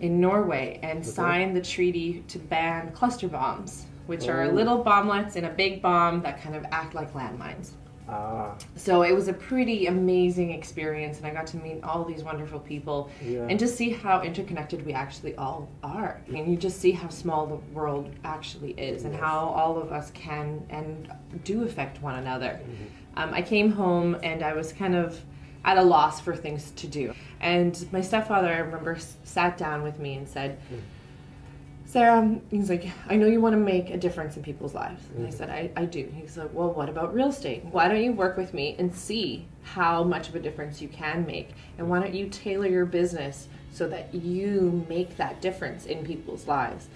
in 0.00 0.20
Norway 0.20 0.78
and 0.82 0.98
Okay. 0.98 1.08
sign 1.08 1.54
the 1.54 1.62
treaty 1.62 2.22
to 2.28 2.38
ban 2.38 2.92
cluster 2.92 3.28
bombs, 3.28 3.86
which 4.06 4.28
are 4.28 4.44
Oh. 4.44 4.48
little 4.50 4.84
bomblets 4.84 5.36
in 5.36 5.44
a 5.44 5.50
big 5.50 5.80
bomb 5.80 6.20
that 6.22 6.40
kind 6.42 6.54
of 6.54 6.64
act 6.70 6.94
like 6.94 7.12
landmines. 7.14 7.70
Ah, 8.08 8.54
So 8.76 9.02
it 9.02 9.12
was 9.12 9.26
a 9.26 9.32
pretty 9.32 9.86
amazing 9.88 10.52
experience, 10.52 11.18
and 11.18 11.26
I 11.26 11.30
got 11.30 11.48
to 11.48 11.56
meet 11.56 11.82
all 11.82 12.04
these 12.04 12.22
wonderful 12.22 12.60
people 12.60 13.10
yeah. 13.20 13.48
and 13.50 13.58
just 13.58 13.74
see 13.76 13.90
how 13.90 14.20
interconnected 14.22 14.86
we 14.86 14.92
actually 14.92 15.34
all 15.34 15.66
are. 15.82 16.20
And 16.28 16.46
you 16.48 16.56
just 16.56 16.78
see 16.78 16.92
how 16.92 17.08
small 17.08 17.46
the 17.48 17.56
world 17.74 18.10
actually 18.22 18.72
is, 18.74 19.04
and 19.04 19.12
how 19.12 19.38
all 19.48 19.76
of 19.76 19.90
us 19.90 20.12
can 20.12 20.62
and 20.70 21.08
do 21.42 21.64
affect 21.64 22.00
one 22.00 22.14
another. 22.16 22.60
Mhm. 22.62 22.86
Um, 23.16 23.32
I 23.32 23.42
came 23.42 23.72
home 23.72 24.16
and 24.22 24.42
I 24.42 24.52
was 24.52 24.72
kind 24.72 24.94
of 24.94 25.20
at 25.64 25.78
a 25.78 25.82
loss 25.82 26.20
for 26.20 26.36
things 26.36 26.70
to 26.72 26.86
do. 26.86 27.12
And 27.40 27.86
my 27.92 28.00
stepfather, 28.00 28.48
I 28.48 28.58
remember, 28.58 28.98
sat 29.24 29.56
down 29.58 29.82
with 29.82 29.98
me 29.98 30.14
and 30.14 30.28
said, 30.28 30.58
Sara, 31.86 32.38
he's 32.50 32.68
like, 32.68 32.86
I 33.08 33.16
know 33.16 33.26
you 33.26 33.40
want 33.40 33.52
to 33.54 33.58
make 33.60 33.90
a 33.90 33.96
difference 33.96 34.36
in 34.36 34.42
people's 34.42 34.74
lives. 34.74 35.02
And 35.14 35.24
I 35.24 35.30
Mhm. 35.30 35.34
said, 35.34 35.50
I, 35.50 35.70
I 35.76 35.84
do. 35.84 36.12
He's 36.14 36.36
like, 36.36 36.52
Well, 36.52 36.72
what 36.72 36.88
about 36.88 37.14
real 37.14 37.28
estate? 37.28 37.64
Why 37.70 37.88
don't 37.88 38.02
you 38.02 38.12
work 38.12 38.36
with 38.36 38.52
me 38.52 38.74
and 38.78 38.92
see 38.94 39.46
how 39.62 40.02
much 40.02 40.28
of 40.28 40.34
a 40.34 40.40
difference 40.40 40.82
you 40.82 40.88
can 40.88 41.24
make? 41.26 41.50
And 41.78 41.88
why 41.88 42.00
don't 42.00 42.14
you 42.14 42.28
tailor 42.28 42.66
your 42.66 42.86
business 42.86 43.48
so 43.72 43.86
that 43.88 44.12
you 44.14 44.84
make 44.88 45.16
that 45.16 45.40
difference 45.40 45.86
in 45.86 46.04
people's 46.04 46.46
lives? 46.48 46.88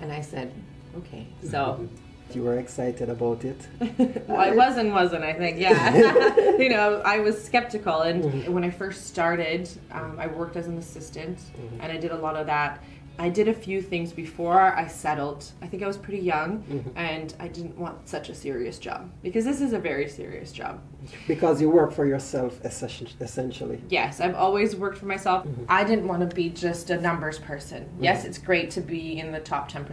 And 0.00 0.12
I 0.12 0.20
said, 0.20 0.52
Okay. 0.98 1.26
So. 1.42 1.88
you 2.34 2.42
were 2.42 2.58
excited 2.58 3.08
about 3.08 3.44
it. 3.44 3.56
well, 4.28 4.40
I 4.40 4.50
was 4.50 4.76
and 4.76 4.92
wasn't, 4.92 5.24
I 5.24 5.32
think, 5.32 5.58
yeah. 5.58 6.34
you 6.58 6.68
know, 6.68 7.00
I 7.04 7.20
was 7.20 7.42
skeptical. 7.42 8.02
And 8.02 8.24
Mhm. 8.24 8.48
when 8.48 8.64
I 8.64 8.70
first 8.70 9.06
started, 9.06 9.68
um, 9.92 10.16
I 10.18 10.26
worked 10.26 10.56
as 10.56 10.66
an 10.66 10.76
assistant 10.78 11.38
Mhm. 11.38 11.78
and 11.82 11.92
I 11.92 11.96
did 11.96 12.10
a 12.10 12.16
lot 12.16 12.36
of 12.36 12.46
that. 12.46 12.82
I 13.18 13.28
did 13.28 13.48
a 13.48 13.54
few 13.54 13.80
things 13.80 14.12
before 14.12 14.60
I 14.60 14.86
settled. 14.86 15.50
I 15.62 15.66
think 15.66 15.82
I 15.82 15.86
was 15.86 15.96
pretty 15.96 16.22
young 16.22 16.64
Mm-hmm. 16.66 16.96
and 16.96 17.34
I 17.38 17.48
didn't 17.48 17.76
want 17.78 18.08
such 18.08 18.28
a 18.28 18.34
serious 18.34 18.78
job 18.78 19.10
because 19.22 19.44
this 19.44 19.60
is 19.60 19.72
a 19.72 19.78
very 19.78 20.08
serious 20.08 20.52
job. 20.52 20.80
Because 21.28 21.60
you 21.60 21.70
work 21.70 21.92
for 21.92 22.06
yourself 22.06 22.60
essentially. 22.64 23.80
Yes, 23.88 24.20
I've 24.20 24.34
always 24.34 24.74
worked 24.74 24.98
for 24.98 25.06
myself. 25.06 25.46
Mm-hmm. 25.46 25.64
I 25.68 25.84
didn't 25.84 26.08
want 26.08 26.28
to 26.28 26.34
be 26.34 26.48
just 26.48 26.90
a 26.90 27.00
numbers 27.00 27.38
person. 27.38 27.88
Yes, 28.00 28.20
mm-hmm. 28.20 28.28
it's 28.28 28.38
great 28.38 28.70
to 28.72 28.80
be 28.80 29.18
in 29.18 29.32
the 29.32 29.40
top 29.40 29.70
10%. 29.70 29.88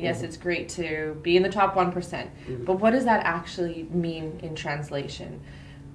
Yes, 0.00 0.16
mm-hmm. 0.16 0.24
it's 0.26 0.36
great 0.36 0.68
to 0.70 1.16
be 1.22 1.36
in 1.36 1.42
the 1.42 1.48
top 1.48 1.76
one 1.76 1.92
But 2.64 2.80
what 2.80 2.90
does 2.90 3.04
that 3.04 3.24
actually 3.24 3.84
mean 3.90 4.38
in 4.42 4.54
translation? 4.54 5.40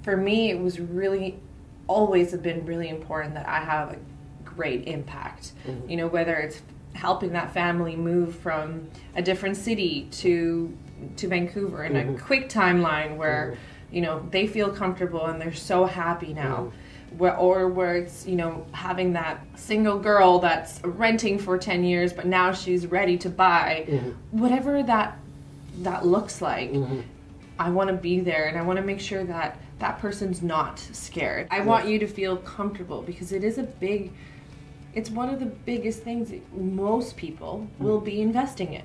For 0.01 0.17
me, 0.17 0.49
it 0.49 0.59
was 0.59 0.79
really 0.79 1.39
always 1.87 2.31
have 2.31 2.41
been 2.41 2.65
really 2.65 2.89
important 2.89 3.33
that 3.35 3.47
I 3.47 3.59
have 3.59 3.93
a 3.93 3.97
great 4.55 4.87
impact. 4.87 5.53
Mm-hmm. 5.67 5.89
You 5.89 5.97
know, 5.97 6.07
whether 6.07 6.35
it's 6.35 6.61
helping 6.93 7.33
that 7.33 7.53
family 7.53 7.95
move 7.95 8.35
from 8.35 8.87
a 9.15 9.21
different 9.21 9.57
city 9.57 10.07
to 10.11 10.75
to 11.17 11.27
Vancouver 11.27 11.83
in 11.83 11.95
a 11.95 12.03
mm-hmm. 12.03 12.17
quick 12.17 12.49
timeline 12.49 13.17
where 13.17 13.51
mm-hmm. 13.53 13.95
you 13.95 14.01
know 14.01 14.25
they 14.31 14.47
feel 14.47 14.69
comfortable 14.69 15.25
and 15.25 15.41
they're 15.41 15.53
so 15.53 15.85
happy 15.85 16.33
now. 16.33 16.71
Where, 17.17 17.37
or 17.37 17.67
where 17.67 17.97
it's 17.97 18.25
you 18.25 18.35
know 18.35 18.65
having 18.71 19.13
that 19.13 19.45
single 19.55 19.99
girl 19.99 20.39
that's 20.39 20.81
renting 20.83 21.37
for 21.37 21.59
10 21.59 21.83
years 21.83 22.11
but 22.11 22.25
now 22.25 22.53
she's 22.53 22.87
ready 22.87 23.17
to 23.19 23.29
buy. 23.29 23.85
Whatever 24.31 24.81
that 24.83 25.19
that 25.79 26.05
looks 26.05 26.39
like 26.39 26.71
i 27.57 27.67
want 27.67 27.89
to 27.89 27.95
be 27.95 28.19
there 28.19 28.45
and 28.45 28.55
i 28.59 28.61
want 28.61 28.77
to 28.77 28.83
make 28.83 28.99
sure 28.99 29.23
that 29.23 29.57
that 29.83 29.99
person's 29.99 30.41
not 30.41 30.79
scared. 30.79 31.45
I 31.51 31.59
want 31.59 31.87
you 31.87 31.99
to 31.99 32.07
feel 32.07 32.37
comfortable 32.37 33.01
because 33.01 33.33
it 33.33 33.43
is 33.43 33.57
a 33.57 33.63
big 33.63 34.13
it's 34.95 35.09
one 35.09 35.29
of 35.29 35.39
the 35.39 35.45
biggest 35.45 36.03
things 36.03 36.29
that 36.29 36.41
most 36.55 37.17
people 37.17 37.67
will 37.79 37.99
be 37.99 38.21
investing 38.21 38.73
in 38.73 38.83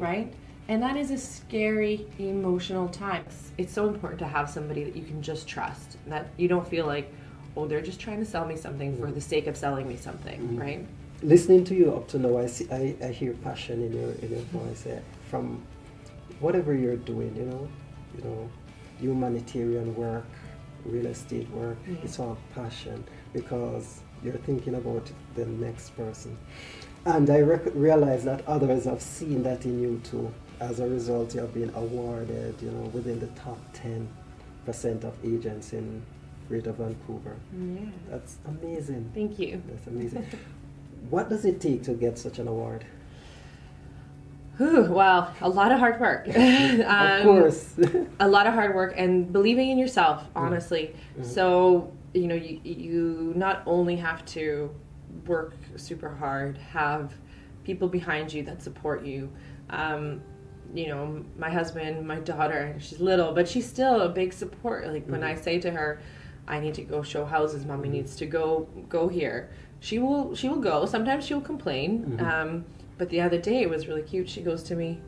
right? 0.00 0.32
And 0.68 0.82
that 0.82 0.96
is 0.96 1.10
a 1.10 1.18
scary 1.18 2.06
emotional 2.18 2.88
time. 2.88 3.24
It's 3.58 3.72
so 3.72 3.86
important 3.86 4.18
to 4.20 4.26
have 4.26 4.48
somebody 4.48 4.82
that 4.84 4.96
you 4.96 5.04
can 5.04 5.20
just 5.22 5.46
trust 5.46 5.98
that 6.06 6.28
you 6.38 6.48
don't 6.48 6.66
feel 6.66 6.86
like 6.86 7.12
oh 7.56 7.66
they're 7.66 7.82
just 7.82 8.00
trying 8.00 8.18
to 8.18 8.24
sell 8.24 8.46
me 8.46 8.56
something 8.56 8.96
for 8.98 9.10
the 9.12 9.20
sake 9.20 9.46
of 9.46 9.56
selling 9.56 9.86
me 9.86 9.96
something 9.96 10.56
right? 10.56 10.84
Listening 11.22 11.64
to 11.64 11.74
you 11.74 11.94
up 11.94 12.08
to 12.08 12.18
now, 12.18 12.36
I 12.38 12.46
see, 12.46 12.66
I, 12.72 12.96
I 13.02 13.08
hear 13.08 13.32
passion 13.34 13.82
in 13.86 13.92
your 13.92 14.10
in 14.22 14.28
your 14.30 14.46
voice. 14.58 14.86
eh, 14.86 15.00
From 15.30 15.62
whatever 16.40 16.74
you're 16.74 16.96
doing, 17.12 17.34
you 17.36 17.44
know, 17.50 17.68
you 18.16 18.24
know, 18.24 18.48
humanitarian 19.00 19.94
work, 19.94 20.26
real 20.84 21.06
estate 21.06 21.48
work, 21.50 21.78
it's 22.02 22.18
all 22.18 22.36
passion 22.54 23.04
because 23.32 24.00
you're 24.24 24.34
thinking 24.38 24.74
about 24.74 25.10
the 25.34 25.46
next 25.46 25.90
person. 25.96 26.36
And 27.06 27.28
I 27.28 27.38
realize 27.38 28.24
that 28.24 28.46
others 28.48 28.84
have 28.84 29.02
seen 29.02 29.42
that 29.42 29.64
in 29.66 29.80
you 29.80 30.00
too. 30.02 30.32
As 30.60 30.80
a 30.80 30.88
result, 30.88 31.34
you 31.34 31.40
have 31.40 31.52
been 31.52 31.70
awarded, 31.74 32.54
you 32.62 32.70
know, 32.70 32.88
within 32.94 33.20
the 33.20 33.26
top 33.28 33.58
10% 33.74 35.04
of 35.04 35.14
agents 35.24 35.72
in 35.74 36.02
Greater 36.48 36.72
Vancouver. 36.72 37.36
yeah 37.52 37.86
That's 38.10 38.36
amazing. 38.46 39.10
thank 39.14 39.38
you 39.38 39.62
That's 39.68 39.86
amazing. 39.86 40.26
what 41.10 41.28
does 41.28 41.44
it 41.44 41.60
take 41.60 41.82
to 41.84 41.92
get 41.92 42.18
such 42.18 42.38
an 42.38 42.48
award? 42.48 42.84
Whew, 44.58 44.84
wow 44.84 45.32
a 45.40 45.48
lot 45.48 45.72
of 45.72 45.78
hard 45.80 46.00
work 46.00 46.28
of 46.28 46.36
Um, 46.86 47.22
course. 47.24 47.74
a 48.20 48.28
lot 48.28 48.46
of 48.46 48.54
hard 48.54 48.74
work 48.74 48.94
and 48.96 49.32
believing 49.32 49.70
in 49.70 49.78
yourself 49.78 50.22
honestly 50.36 50.94
so 51.22 51.90
you 52.14 52.26
know 52.26 52.34
you, 52.34 52.60
you 52.64 53.32
not 53.36 53.62
only 53.66 53.96
have 53.96 54.24
to 54.24 54.74
work 55.26 55.54
super 55.76 56.08
hard 56.08 56.56
have 56.58 57.12
people 57.64 57.88
behind 57.88 58.32
you 58.32 58.42
that 58.42 58.62
support 58.62 59.04
you. 59.04 59.30
Um, 59.70 60.22
you 60.74 60.88
know 60.88 61.24
my 61.38 61.50
husband 61.50 62.06
my 62.06 62.18
daughter 62.20 62.74
she's 62.80 62.98
little 62.98 63.32
but 63.32 63.46
she's 63.46 63.68
still 63.68 64.00
a 64.00 64.08
big 64.08 64.32
support. 64.32 64.86
Like 64.86 65.06
when 65.06 65.22
i 65.22 65.34
say 65.34 65.58
to 65.60 65.70
her 65.70 66.00
i 66.48 66.58
need 66.58 66.74
to 66.74 66.82
go 66.82 67.02
show 67.02 67.24
houses 67.24 67.64
mommy 67.64 67.88
needs 67.88 68.16
to 68.16 68.26
go 68.26 68.66
go 68.88 69.06
here 69.06 69.50
she 69.84 69.98
will 69.98 70.34
she 70.34 70.48
will 70.48 70.60
go. 70.60 70.86
Sometimes 70.86 71.26
she'll 71.26 71.42
complain 71.42 72.18
um, 72.18 72.64
but 72.96 73.10
the 73.10 73.20
other 73.20 73.38
day 73.38 73.60
it 73.60 73.68
was 73.68 73.86
really 73.86 74.02
cute. 74.02 74.28
She 74.30 74.40
goes 74.40 74.62
to 74.64 74.74
me 74.74 74.98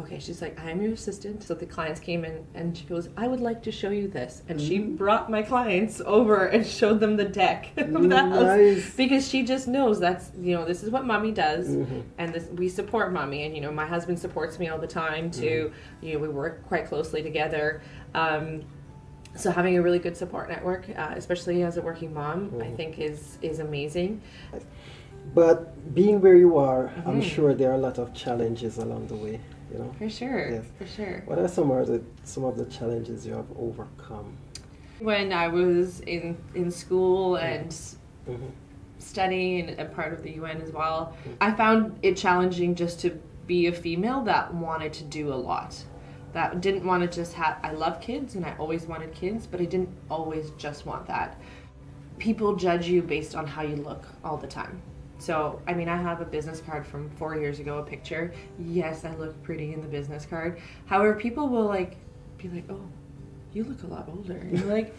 okay 0.00 0.18
she's 0.18 0.40
like 0.42 0.58
i'm 0.66 0.80
your 0.82 0.92
assistant. 0.92 1.42
So 1.42 1.54
the 1.54 1.66
clients 1.66 2.00
came 2.00 2.24
in 2.24 2.44
and 2.54 2.76
she 2.76 2.84
goes 2.84 3.08
i 3.16 3.26
would 3.28 3.40
like 3.40 3.62
to 3.64 3.72
show 3.72 3.90
you 3.90 4.08
this. 4.08 4.42
And 4.48 4.60
she 4.60 4.78
brought 4.78 5.30
my 5.30 5.42
clients 5.42 6.00
over 6.04 6.46
and 6.46 6.66
showed 6.66 6.98
them 7.00 7.16
the 7.16 7.24
deck 7.24 7.70
of 7.76 8.08
the 8.08 8.16
house. 8.16 8.94
Because 8.96 9.28
she 9.28 9.42
just 9.44 9.66
knows 9.68 10.00
that's 10.00 10.30
you 10.40 10.54
know 10.56 10.64
this 10.64 10.82
is 10.82 10.90
what 10.90 11.04
mommy 11.04 11.32
does. 11.32 11.66
And 12.18 12.32
this 12.34 12.46
we 12.60 12.68
support 12.68 13.12
mommy. 13.12 13.44
And 13.44 13.54
you 13.54 13.60
know 13.60 13.72
my 13.72 13.86
husband 13.86 14.18
supports 14.18 14.58
me 14.58 14.68
all 14.68 14.78
the 14.78 14.92
time 15.04 15.30
too. 15.30 15.72
You 16.02 16.14
know 16.14 16.18
we 16.20 16.28
work 16.28 16.66
quite 16.66 16.86
closely 16.86 17.22
together. 17.22 17.82
Um, 18.14 18.62
so 19.36 19.50
having 19.50 19.76
a 19.76 19.82
really 19.82 20.00
good 20.06 20.16
support 20.16 20.48
network 20.48 20.84
uh, 20.96 21.14
especially 21.22 21.62
as 21.62 21.76
a 21.76 21.82
working 21.90 22.12
mom 22.12 22.40
i 22.60 22.68
think 22.78 22.98
is 22.98 23.38
is 23.42 23.60
amazing. 23.60 24.20
But 25.34 25.94
being 25.94 26.20
where 26.20 26.34
you 26.46 26.52
are, 26.58 26.84
I'm 27.06 27.20
Mhm. 27.20 27.30
sure 27.34 27.54
there 27.54 27.70
are 27.70 27.78
a 27.82 27.84
lot 27.88 27.98
of 27.98 28.12
challenges 28.22 28.78
along 28.78 29.02
the 29.12 29.14
way. 29.24 29.38
You 29.72 29.78
know, 29.78 29.92
for 29.98 30.10
sure 30.10 30.50
Yes. 30.50 30.64
for 30.78 30.86
sure 30.86 31.22
what 31.26 31.38
are 31.38 31.48
some 31.48 31.70
of 31.70 31.86
the 31.86 32.02
some 32.24 32.44
of 32.44 32.56
the 32.56 32.64
challenges 32.66 33.26
you 33.26 33.34
have 33.34 33.46
overcome? 33.58 34.36
when 34.98 35.32
i 35.32 35.48
was 35.48 36.00
in 36.00 36.36
in 36.54 36.70
school 36.70 37.36
and 37.36 37.70
Mhm. 38.28 38.50
studying 38.98 39.68
and, 39.68 39.78
and 39.80 39.92
part 39.94 40.12
of 40.12 40.22
the 40.22 40.30
UN 40.32 40.60
as 40.60 40.72
well, 40.72 41.14
I 41.40 41.52
found 41.52 41.98
it 42.02 42.16
challenging 42.18 42.74
just 42.74 43.00
to 43.00 43.08
be 43.46 43.66
a 43.66 43.72
female 43.72 44.20
that 44.24 44.52
wanted 44.54 44.92
to 45.00 45.04
do 45.04 45.32
a 45.32 45.38
lot. 45.50 45.82
That 46.34 46.60
didn't 46.60 46.84
want 46.86 47.02
to 47.02 47.08
just 47.20 47.32
have, 47.32 47.56
I 47.62 47.72
love 47.72 48.00
kids 48.02 48.34
and 48.36 48.44
I 48.44 48.54
always 48.58 48.84
wanted 48.86 49.12
kids, 49.14 49.46
but 49.46 49.58
I 49.60 49.64
didn't 49.64 49.88
always 50.10 50.50
just 50.58 50.84
want 50.84 51.06
that. 51.06 51.40
People 52.18 52.54
judge 52.56 52.86
you 52.86 53.00
based 53.02 53.34
on 53.34 53.46
how 53.46 53.62
you 53.62 53.76
look 53.76 54.04
all 54.22 54.36
the 54.36 54.46
time. 54.46 54.82
So, 55.20 55.60
I 55.66 55.74
mean, 55.74 55.88
I 55.88 55.96
have 55.96 56.20
a 56.20 56.24
business 56.24 56.60
card 56.60 56.86
from 56.86 57.10
four 57.10 57.36
years 57.36 57.60
ago, 57.60 57.78
a 57.78 57.82
picture. 57.82 58.32
Yes, 58.58 59.04
I 59.04 59.14
look 59.16 59.40
pretty 59.42 59.74
in 59.74 59.82
the 59.82 59.88
business 59.88 60.24
card. 60.24 60.58
However, 60.86 61.14
people 61.14 61.48
will 61.48 61.66
like 61.66 61.96
be 62.38 62.48
like, 62.48 62.64
oh, 62.70 62.80
you 63.52 63.64
look 63.64 63.82
a 63.82 63.86
lot 63.86 64.08
older. 64.08 64.36
And 64.38 64.58
you're 64.58 64.68
like, 64.68 64.94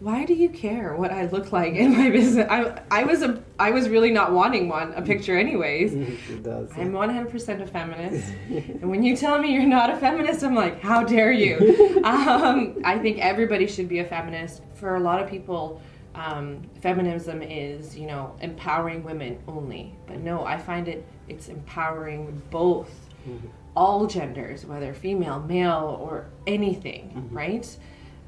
why 0.00 0.24
do 0.24 0.32
you 0.32 0.48
care 0.48 0.94
what 0.94 1.10
I 1.10 1.26
look 1.26 1.50
like 1.50 1.74
in 1.74 1.96
my 1.96 2.08
business? 2.10 2.46
I, 2.48 2.80
I 2.88 3.02
was 3.02 3.22
a 3.22 3.42
I 3.58 3.72
was 3.72 3.88
really 3.88 4.12
not 4.12 4.32
wanting 4.32 4.68
one 4.68 4.92
a 4.94 5.02
picture 5.02 5.36
anyways. 5.36 5.92
it 6.30 6.44
does. 6.44 6.70
I'm 6.76 6.92
100% 6.92 7.62
a 7.62 7.66
feminist, 7.66 8.32
and 8.48 8.88
when 8.88 9.02
you 9.02 9.16
tell 9.16 9.38
me 9.38 9.52
you're 9.52 9.66
not 9.66 9.90
a 9.90 9.96
feminist, 9.96 10.44
I'm 10.44 10.54
like, 10.54 10.80
how 10.80 11.02
dare 11.02 11.32
you? 11.32 12.00
um, 12.04 12.80
I 12.84 12.98
think 12.98 13.18
everybody 13.18 13.66
should 13.66 13.88
be 13.88 13.98
a 13.98 14.04
feminist. 14.04 14.62
For 14.74 14.94
a 14.94 15.00
lot 15.00 15.20
of 15.20 15.28
people, 15.28 15.82
um, 16.18 16.62
feminism 16.80 17.42
is 17.42 17.96
you 17.96 18.06
know 18.06 18.34
empowering 18.40 19.04
women 19.04 19.38
only, 19.46 19.94
but 20.06 20.18
no, 20.18 20.44
I 20.44 20.58
find 20.58 20.88
it 20.88 21.06
it's 21.28 21.48
empowering 21.48 22.42
both 22.50 22.90
mm-hmm. 23.28 23.46
all 23.76 24.06
genders, 24.06 24.64
whether 24.64 24.92
female, 24.94 25.40
male, 25.40 25.98
or 26.00 26.26
anything, 26.46 27.12
mm-hmm. 27.14 27.36
right? 27.36 27.76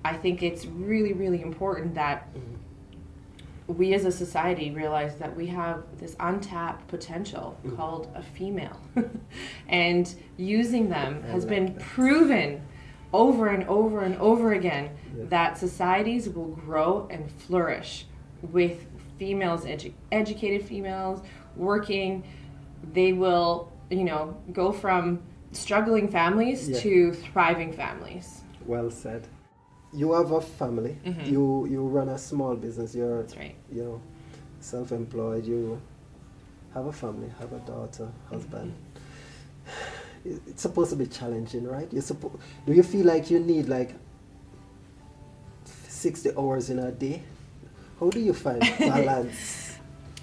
I 0.04 0.14
think 0.14 0.42
it's 0.42 0.66
really, 0.66 1.12
really 1.12 1.42
important 1.42 1.94
that 1.94 2.32
mm-hmm. 2.32 3.75
we 3.76 3.94
as 3.94 4.04
a 4.04 4.12
society 4.12 4.70
realize 4.70 5.16
that 5.16 5.35
we 5.37 5.47
have 5.49 5.82
this 5.99 6.14
untapped 6.20 6.87
potential 6.88 7.59
called 7.76 8.09
a 8.14 8.23
female. 8.23 8.80
and 9.68 10.14
using 10.37 10.88
them 10.88 11.23
has 11.25 11.44
been 11.44 11.75
proven 11.75 12.62
over 13.12 13.49
and 13.49 13.64
over 13.64 14.00
and 14.02 14.17
over 14.19 14.52
again 14.52 14.90
Yeah. 15.17 15.25
that 15.29 15.59
societies 15.59 16.29
will 16.29 16.49
grow 16.67 17.07
and 17.11 17.31
flourish 17.31 18.07
with 18.52 18.87
females, 19.19 19.64
edu- 19.64 19.93
educated 20.12 20.62
females, 20.67 21.21
working. 21.57 22.23
They 22.93 23.12
will, 23.12 23.73
you 23.90 24.05
know, 24.05 24.37
go 24.52 24.73
from 24.73 25.21
struggling 25.52 26.09
families 26.09 26.69
Yeah. 26.69 26.79
to 26.81 27.12
thriving 27.12 27.73
families. 27.73 28.43
Well 28.67 28.90
said. 28.90 29.26
You 29.93 30.12
have 30.12 30.31
a 30.31 30.40
family. 30.40 30.97
Mhm. 31.05 31.26
You 31.33 31.67
you 31.67 31.81
run 31.85 32.09
a 32.09 32.17
small 32.19 32.55
business. 32.55 32.95
You're 32.95 33.23
That's 33.23 33.37
right. 33.37 33.57
you 33.73 33.83
know 33.83 34.00
self-employed. 34.61 35.45
You 35.45 35.81
have 36.75 36.87
a 36.87 36.93
family. 36.93 37.29
Have 37.40 37.52
a 37.52 37.59
daughter, 37.61 38.09
husband. 38.31 38.73
It- 38.73 39.73
It's 40.25 40.62
supposed 40.62 40.91
to 40.91 40.97
be 40.97 41.07
challenging, 41.07 41.67
right? 41.67 41.91
You 41.93 42.00
suppo- 42.00 42.39
Do 42.67 42.73
you 42.73 42.83
feel 42.83 43.07
like 43.07 43.31
you 43.31 43.41
need 43.41 43.69
like 43.69 43.95
sixty 45.65 46.31
hours 46.37 46.71
in 46.71 46.79
a 46.79 46.91
day? 46.93 47.23
How 47.99 48.11
do 48.11 48.21
you 48.21 48.33
find 48.33 48.61
balance? 48.79 49.77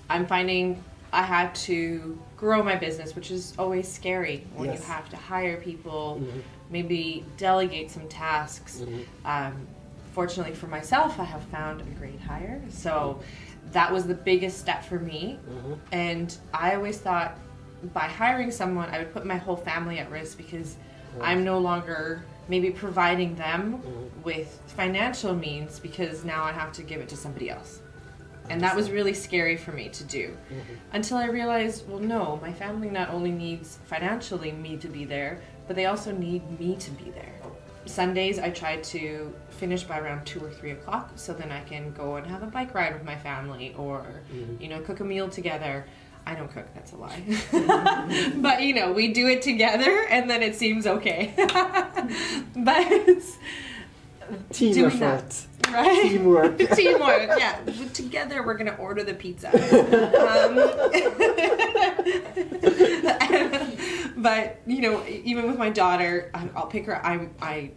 I'm 0.09 0.25
finding 0.25 0.83
I 1.13 1.21
had 1.23 1.53
to 1.69 2.17
grow 2.35 2.61
my 2.63 2.75
business, 2.75 3.15
which 3.15 3.31
is 3.31 3.53
always 3.57 3.87
scary 3.87 4.45
when 4.55 4.69
Yes. 4.69 4.79
you 4.79 4.85
have 4.85 5.09
to 5.09 5.15
hire 5.15 5.57
people, 5.57 6.21
Mhm. 6.21 6.41
maybe 6.69 7.25
delegate 7.37 7.89
some 7.91 8.07
tasks. 8.07 8.81
Mhm. 8.81 9.05
Um, 9.25 9.67
fortunately 10.13 10.53
for 10.53 10.67
myself, 10.67 11.19
I 11.19 11.23
have 11.23 11.43
found 11.43 11.81
a 11.81 11.85
great 11.99 12.19
hire. 12.19 12.61
So 12.69 13.19
that 13.71 13.91
was 13.91 14.05
the 14.05 14.13
biggest 14.15 14.57
step 14.59 14.83
for 14.83 14.99
me. 14.99 15.39
Mhm. 15.49 15.77
And 15.91 16.37
I 16.53 16.75
always 16.75 16.97
thought 16.97 17.37
by 17.93 18.07
hiring 18.07 18.51
someone, 18.51 18.89
I 18.89 18.99
would 18.99 19.13
put 19.13 19.25
my 19.25 19.37
whole 19.37 19.55
family 19.57 19.99
at 19.99 20.09
risk 20.11 20.37
because 20.37 20.75
I'm 21.21 21.43
no 21.43 21.59
longer 21.59 22.23
maybe 22.47 22.69
providing 22.71 23.35
them 23.35 23.81
with 24.23 24.61
financial 24.67 25.35
means 25.35 25.79
because 25.79 26.23
now 26.23 26.43
I 26.43 26.51
have 26.51 26.71
to 26.73 26.83
give 26.83 27.01
it 27.01 27.09
to 27.09 27.17
somebody 27.17 27.49
else. 27.49 27.81
And 28.49 28.61
that 28.61 28.75
was 28.75 28.89
really 28.89 29.13
scary 29.13 29.57
for 29.57 29.73
me 29.73 29.89
to 29.89 30.03
do. 30.05 30.37
Until 30.93 31.17
I 31.17 31.25
realized, 31.25 31.87
well, 31.89 31.99
no, 31.99 32.39
my 32.41 32.53
family 32.53 32.89
not 32.89 33.09
only 33.09 33.31
needs 33.31 33.79
financially 33.85 34.51
me 34.53 34.77
to 34.77 34.87
be 34.87 35.03
there, 35.05 35.41
but 35.67 35.75
they 35.75 35.85
also 35.87 36.11
need 36.13 36.59
me 36.59 36.75
to 36.77 36.91
be 36.91 37.09
there. 37.11 37.33
Sundays, 37.85 38.37
I 38.39 38.49
try 38.49 38.77
to 38.77 39.33
finish 39.49 39.83
by 39.83 39.99
around 39.99 40.25
two 40.25 40.39
or 40.43 40.49
three 40.49 40.71
o'clock 40.71 41.11
so 41.15 41.33
then 41.33 41.51
I 41.51 41.61
can 41.63 41.91
go 41.93 42.15
and 42.17 42.27
have 42.27 42.43
a 42.43 42.47
bike 42.47 42.73
ride 42.73 42.93
with 42.93 43.03
my 43.03 43.15
family 43.15 43.73
or, 43.77 44.21
you 44.59 44.67
know, 44.67 44.79
cook 44.81 44.99
a 44.99 45.03
meal 45.05 45.29
together. 45.29 45.85
I 46.27 46.35
don't 46.35 46.51
cook, 46.51 46.67
that's 46.73 46.91
a 46.91 46.97
lie. 46.97 47.23
but, 48.41 48.61
you 48.61 48.73
know, 48.73 48.91
we 48.91 49.13
do 49.13 49.29
it 49.29 49.41
together 49.41 50.05
and 50.09 50.29
then 50.29 50.43
it 50.43 50.55
seems 50.55 50.85
okay. 50.85 51.33
but 51.37 52.85
it's 52.91 53.37
Team 54.51 54.73
doing 54.73 55.01
effort. 55.01 55.29
that, 55.61 55.71
right? 55.71 56.01
Teamwork. 56.01 56.57
Teamwork, 56.75 57.29
yeah. 57.39 57.61
Together, 57.93 58.45
we're 58.45 58.55
gonna 58.55 58.75
order 58.75 59.05
the 59.05 59.13
pizza. 59.13 59.47
Um, 59.47 60.55
but 64.17 64.59
you 64.67 64.81
know, 64.81 65.05
even 65.07 65.47
with 65.47 65.57
my 65.57 65.69
daughter, 65.69 66.29
I'll 66.33 66.67
pick 66.67 66.87
her. 66.87 67.05
I 67.05 67.29
I 67.41 67.71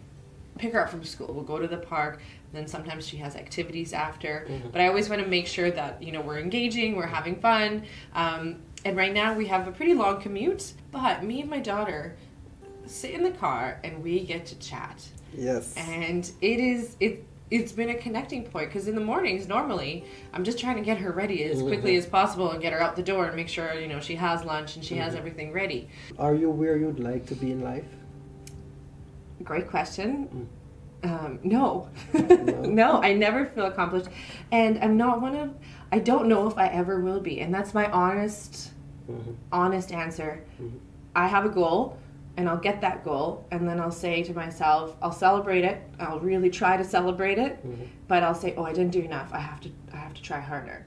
pick 0.57 0.73
her 0.73 0.81
up 0.83 0.89
from 0.89 1.05
school. 1.05 1.33
We'll 1.33 1.45
go 1.45 1.57
to 1.57 1.69
the 1.69 1.77
park. 1.77 2.19
Then 2.53 2.67
sometimes 2.67 3.07
she 3.07 3.17
has 3.17 3.35
activities 3.35 3.93
after. 3.93 4.45
Mm-hmm. 4.49 4.69
But 4.69 4.81
I 4.81 4.87
always 4.87 5.09
want 5.09 5.21
to 5.21 5.27
make 5.27 5.47
sure 5.47 5.71
that 5.71 6.01
you 6.01 6.11
know 6.11 6.21
we're 6.21 6.39
engaging, 6.39 6.95
we're 6.95 7.05
having 7.05 7.35
fun. 7.35 7.83
Um, 8.13 8.61
and 8.83 8.97
right 8.97 9.13
now 9.13 9.33
we 9.33 9.47
have 9.47 9.67
a 9.67 9.71
pretty 9.71 9.93
long 9.93 10.21
commute. 10.21 10.73
But 10.91 11.23
me 11.23 11.41
and 11.41 11.49
my 11.49 11.59
daughter 11.59 12.15
sit 12.85 13.11
in 13.11 13.23
the 13.23 13.31
car 13.31 13.79
and 13.83 14.03
we 14.03 14.23
get 14.25 14.45
to 14.47 14.59
chat 14.59 15.03
Yes. 15.35 15.73
and 15.77 16.29
it 16.41 16.59
is 16.59 16.97
it 16.99 17.25
it's 17.49 17.71
been 17.71 17.89
a 17.89 17.95
connecting 17.95 18.43
point 18.43 18.69
because 18.69 18.87
in 18.87 18.95
the 18.95 19.01
mornings 19.01 19.47
normally 19.47 20.03
i'm 20.33 20.43
just 20.43 20.59
trying 20.59 20.75
to 20.75 20.81
get 20.81 20.97
her 20.97 21.11
ready 21.11 21.43
as 21.43 21.61
quickly 21.61 21.91
mm-hmm. 21.91 21.99
as 21.99 22.05
possible 22.05 22.51
and 22.51 22.61
get 22.61 22.73
her 22.73 22.81
out 22.81 22.95
the 22.95 23.03
door 23.03 23.27
and 23.27 23.35
make 23.35 23.47
sure 23.47 23.73
you 23.73 23.87
know 23.87 23.99
she 23.99 24.15
has 24.15 24.43
lunch 24.43 24.75
and 24.75 24.83
she 24.83 24.95
has 24.95 25.09
mm-hmm. 25.09 25.19
everything 25.19 25.53
ready 25.53 25.87
Are 26.17 26.35
you 26.35 26.49
where 26.49 26.77
you'd 26.77 26.99
like 26.99 27.25
to 27.27 27.35
be 27.35 27.51
in 27.51 27.61
life? 27.61 27.85
great 29.43 29.69
question 29.69 30.27
mm. 30.27 30.60
Um, 31.03 31.39
no. 31.43 31.89
No? 32.61 33.01
i 33.01 33.13
never 33.13 33.45
feel 33.47 33.65
accomplished. 33.65 34.07
And 34.51 34.77
i'm 34.83 34.97
not 34.97 35.21
one 35.21 35.35
of 35.35 35.53
i 35.91 35.99
don't 35.99 36.27
know 36.27 36.47
if 36.47 36.57
i 36.57 36.67
ever 36.67 36.99
will 37.01 37.19
be. 37.19 37.41
And 37.41 37.53
that's 37.53 37.73
my 37.73 37.89
honest 37.91 38.71
Mhm. 39.09 39.35
honest 39.51 39.91
answer. 39.91 40.43
Mhm. 40.61 40.71
i 41.15 41.27
have 41.27 41.43
a 41.45 41.49
goal 41.49 41.97
and 42.37 42.47
i'll 42.47 42.63
get 42.69 42.79
that 42.81 43.03
goal 43.03 43.45
and 43.51 43.67
then 43.67 43.79
i'll 43.79 43.91
say 43.91 44.23
to 44.23 44.33
myself 44.33 44.95
i'll 45.01 45.11
celebrate 45.11 45.63
it. 45.65 45.81
I'll 45.99 46.19
really 46.19 46.49
try 46.49 46.77
to 46.77 46.83
celebrate 46.83 47.37
it. 47.39 47.53
Mhm. 47.67 47.87
but 48.07 48.23
i'll 48.23 48.35
say 48.43 48.53
oh 48.57 48.63
i 48.63 48.73
didn't 48.73 48.91
do 48.91 49.01
enough. 49.01 49.29
I 49.33 49.39
have 49.39 49.59
to 49.61 49.69
i 49.93 49.97
have 49.97 50.13
to 50.13 50.21
try 50.21 50.39
harder. 50.39 50.85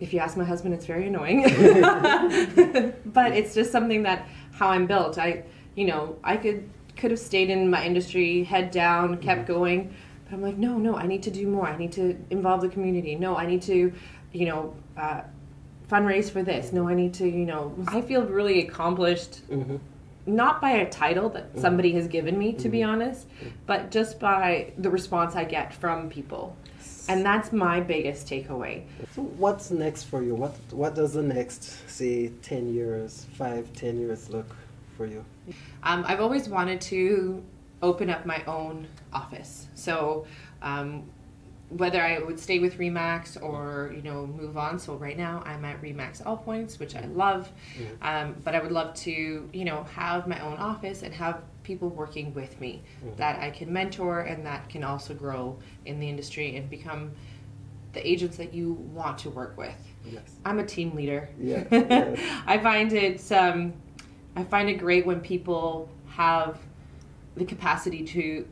If 0.00 0.12
you 0.14 0.18
ask 0.20 0.36
my 0.36 0.44
husband 0.44 0.74
it's 0.74 0.86
very 0.86 1.06
annoying. 1.06 1.40
But 3.06 3.32
it's 3.38 3.54
just 3.54 3.70
something 3.72 4.02
that 4.04 4.26
how 4.52 4.68
i'm 4.68 4.86
built. 4.86 5.16
I 5.18 5.44
you 5.76 5.86
know 5.86 6.16
i 6.24 6.36
could 6.36 6.68
could 7.00 7.10
have 7.10 7.20
stayed 7.20 7.50
in 7.50 7.70
my 7.70 7.84
industry 7.84 8.44
head 8.44 8.70
down 8.70 9.16
kept 9.18 9.46
going. 9.48 9.92
But 10.24 10.34
i'm 10.34 10.42
like 10.42 10.56
no 10.58 10.76
no 10.78 10.96
i 10.96 11.06
need 11.06 11.22
to 11.24 11.30
do 11.30 11.46
more. 11.46 11.66
I 11.66 11.76
need 11.76 11.92
to 11.92 12.16
involve 12.30 12.60
the 12.60 12.68
community. 12.68 13.14
No 13.16 13.36
i 13.36 13.46
need 13.46 13.62
to 13.62 13.92
you 14.32 14.46
know 14.46 14.74
uh, 14.96 15.22
fundraise 15.90 16.30
for 16.30 16.42
this. 16.42 16.72
No 16.72 16.88
i 16.88 16.94
need 16.94 17.14
to 17.14 17.26
you 17.28 17.46
know 17.46 17.74
i 17.88 18.00
feel 18.02 18.22
really 18.38 18.60
accomplished 18.66 19.32
Mhm. 19.50 19.80
not 20.26 20.60
by 20.60 20.72
a 20.84 20.88
title 20.88 21.28
that 21.30 21.46
somebody 21.58 21.92
has 21.98 22.06
given 22.06 22.38
me 22.38 22.52
to 22.64 22.68
be 22.68 22.82
honest 22.82 23.26
but 23.66 23.90
just 23.90 24.20
by 24.20 24.72
the 24.84 24.90
response 24.90 25.34
i 25.34 25.44
get 25.44 25.72
from 25.82 26.08
people. 26.10 26.44
And 27.08 27.24
that's 27.24 27.50
my 27.50 27.80
biggest 27.80 28.28
takeaway. 28.28 28.82
So 29.16 29.22
what's 29.22 29.70
next 29.84 30.04
for 30.04 30.22
you? 30.22 30.34
What 30.42 30.54
What 30.82 30.94
does 30.94 31.12
the 31.14 31.22
next, 31.36 31.60
say, 31.98 32.28
ten 32.50 32.64
years, 32.78 33.26
five, 33.40 33.62
ten 33.82 33.94
years 33.98 34.20
look 34.30 34.50
for 35.00 35.06
you? 35.06 35.24
Um, 35.82 36.04
I've 36.06 36.20
always 36.20 36.46
wanted 36.46 36.78
to 36.82 37.42
open 37.80 38.10
up 38.10 38.26
my 38.26 38.44
own 38.44 38.86
office. 39.14 39.66
So 39.74 40.26
um, 40.60 41.04
whether 41.70 42.02
I 42.02 42.18
would 42.18 42.38
stay 42.38 42.58
with 42.58 42.76
Remax 42.76 43.42
or 43.42 43.92
you 43.96 44.02
know 44.02 44.26
move 44.26 44.58
on. 44.58 44.78
So 44.78 44.96
right 44.96 45.16
now 45.16 45.42
I'm 45.46 45.64
at 45.64 45.80
Remax 45.80 46.24
All 46.26 46.36
Points, 46.36 46.78
which 46.78 46.94
I 46.96 47.06
love. 47.06 47.50
Um, 48.02 48.36
but 48.44 48.54
I 48.54 48.60
would 48.60 48.72
love 48.72 48.92
to 49.06 49.48
you 49.50 49.64
know 49.64 49.84
have 49.94 50.28
my 50.28 50.38
own 50.40 50.58
office 50.58 51.02
and 51.02 51.14
have 51.14 51.40
people 51.62 51.88
working 51.88 52.34
with 52.34 52.60
me 52.60 52.82
that 53.16 53.40
I 53.40 53.50
can 53.50 53.72
mentor 53.72 54.20
and 54.20 54.44
that 54.44 54.68
can 54.68 54.84
also 54.84 55.14
grow 55.14 55.56
in 55.86 55.98
the 55.98 56.08
industry 56.08 56.56
and 56.56 56.68
become 56.68 57.12
the 57.92 58.06
agents 58.06 58.36
that 58.36 58.52
you 58.52 58.74
want 58.92 59.18
to 59.18 59.30
work 59.30 59.56
with. 59.56 59.74
Yes. 60.04 60.22
I'm 60.44 60.58
a 60.58 60.66
team 60.66 60.94
leader. 60.94 61.28
Yeah, 61.40 61.64
yeah. 61.70 62.42
I 62.46 62.58
find 62.58 62.92
it 62.92 63.32
um, 63.32 63.72
I 64.36 64.44
find 64.44 64.68
it 64.68 64.74
great 64.74 65.06
when 65.06 65.20
people 65.20 65.88
have 66.08 66.58
the 67.36 67.44
capacity 67.44 68.04
to 68.04 68.46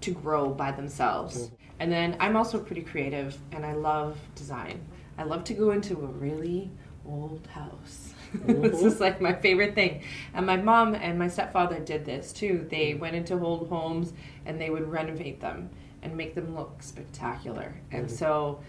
to 0.00 0.10
grow 0.10 0.50
by 0.50 0.70
themselves. 0.70 1.46
Mm-hmm. 1.46 1.54
And 1.80 1.92
then 1.92 2.16
I'm 2.20 2.36
also 2.36 2.58
pretty 2.58 2.82
creative 2.82 3.38
and 3.52 3.64
I 3.64 3.72
love 3.72 4.18
design. 4.34 4.80
I 5.16 5.24
love 5.24 5.44
to 5.44 5.54
go 5.54 5.70
into 5.70 5.94
a 5.94 6.06
really 6.06 6.70
old 7.06 7.46
house. 7.46 8.12
this 8.34 8.82
is 8.82 8.94
mm-hmm. 8.94 9.02
like 9.02 9.20
my 9.20 9.32
favorite 9.32 9.74
thing. 9.74 10.02
And 10.34 10.44
my 10.46 10.56
mom 10.56 10.94
and 10.94 11.18
my 11.18 11.28
stepfather 11.28 11.78
did 11.80 12.04
this 12.04 12.32
too. 12.32 12.66
They 12.70 12.90
mm-hmm. 12.90 13.00
went 13.00 13.16
into 13.16 13.40
old 13.40 13.68
homes 13.68 14.12
and 14.44 14.60
they 14.60 14.70
would 14.70 14.90
renovate 14.90 15.40
them 15.40 15.70
and 16.02 16.16
make 16.16 16.34
them 16.34 16.54
look 16.54 16.82
spectacular. 16.82 17.74
And 17.90 18.10
so 18.10 18.60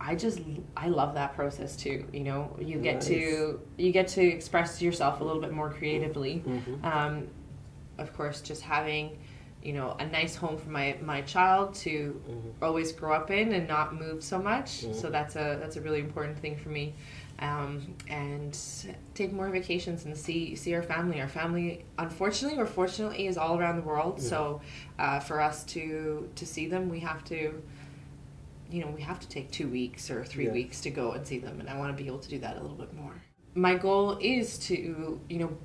I 0.00 0.14
just 0.14 0.40
I 0.76 0.88
love 0.88 1.14
that 1.14 1.34
process 1.34 1.76
too. 1.76 2.06
You 2.12 2.20
know, 2.24 2.56
you 2.60 2.78
get 2.78 3.00
to 3.02 3.60
you 3.76 3.92
get 3.92 4.08
to 4.08 4.22
express 4.22 4.80
yourself 4.80 5.20
a 5.20 5.24
little 5.24 5.42
bit 5.42 5.52
more 5.52 5.70
creatively. 5.70 6.42
Um, 6.84 7.28
of 7.98 8.12
course, 8.14 8.40
just 8.40 8.62
having 8.62 9.18
you 9.62 9.72
know 9.72 9.96
a 9.98 10.06
nice 10.06 10.36
home 10.36 10.56
for 10.56 10.70
my 10.70 10.96
my 11.02 11.20
child 11.22 11.74
to 11.74 12.20
always 12.62 12.92
grow 12.92 13.12
up 13.12 13.30
in 13.32 13.52
and 13.52 13.66
not 13.66 13.94
move 13.94 14.22
so 14.22 14.38
much. 14.38 14.84
So 14.94 15.10
that's 15.10 15.34
a 15.36 15.58
that's 15.60 15.76
a 15.76 15.80
really 15.80 16.00
important 16.00 16.38
thing 16.38 16.56
for 16.56 16.68
me. 16.68 16.94
Um, 17.40 17.94
and 18.08 18.58
take 19.14 19.32
more 19.32 19.48
vacations 19.50 20.04
and 20.04 20.16
see 20.16 20.54
see 20.56 20.74
our 20.74 20.82
family. 20.82 21.20
Our 21.20 21.28
family, 21.28 21.84
unfortunately 21.98 22.58
or 22.58 22.66
fortunately, 22.66 23.26
is 23.26 23.36
all 23.36 23.58
around 23.58 23.76
the 23.76 23.82
world. 23.82 24.20
So 24.20 24.60
uh, 24.98 25.18
for 25.20 25.40
us 25.40 25.64
to 25.74 26.28
to 26.36 26.46
see 26.46 26.66
them, 26.68 26.88
we 26.88 27.00
have 27.00 27.24
to 27.24 27.60
you 28.70 28.80
know, 28.82 28.90
we 28.90 29.02
have 29.02 29.18
to 29.20 29.28
take 29.28 29.50
two 29.50 29.68
weeks 29.68 30.10
or 30.10 30.24
three 30.24 30.46
Yeah. 30.46 30.52
weeks 30.52 30.80
to 30.82 30.90
go 30.90 31.12
and 31.12 31.26
see 31.26 31.38
them, 31.38 31.60
and 31.60 31.68
I 31.68 31.78
want 31.78 31.96
to 31.96 32.02
be 32.02 32.06
able 32.08 32.18
to 32.20 32.28
do 32.28 32.38
that 32.40 32.56
a 32.56 32.60
little 32.60 32.76
bit 32.76 32.92
more. 32.94 33.14
My 33.54 33.74
goal 33.76 34.18
is 34.20 34.58
to, 34.68 35.20
you 35.28 35.38
know, 35.38 35.56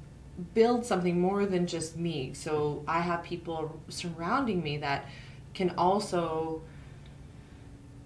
build 0.53 0.85
something 0.85 1.19
more 1.19 1.45
than 1.45 1.67
just 1.67 1.97
me. 1.97 2.33
So 2.33 2.83
I 2.87 3.01
have 3.01 3.23
people 3.23 3.79
surrounding 3.89 4.63
me 4.63 4.77
that 4.77 5.05
can 5.53 5.71
also 5.77 6.61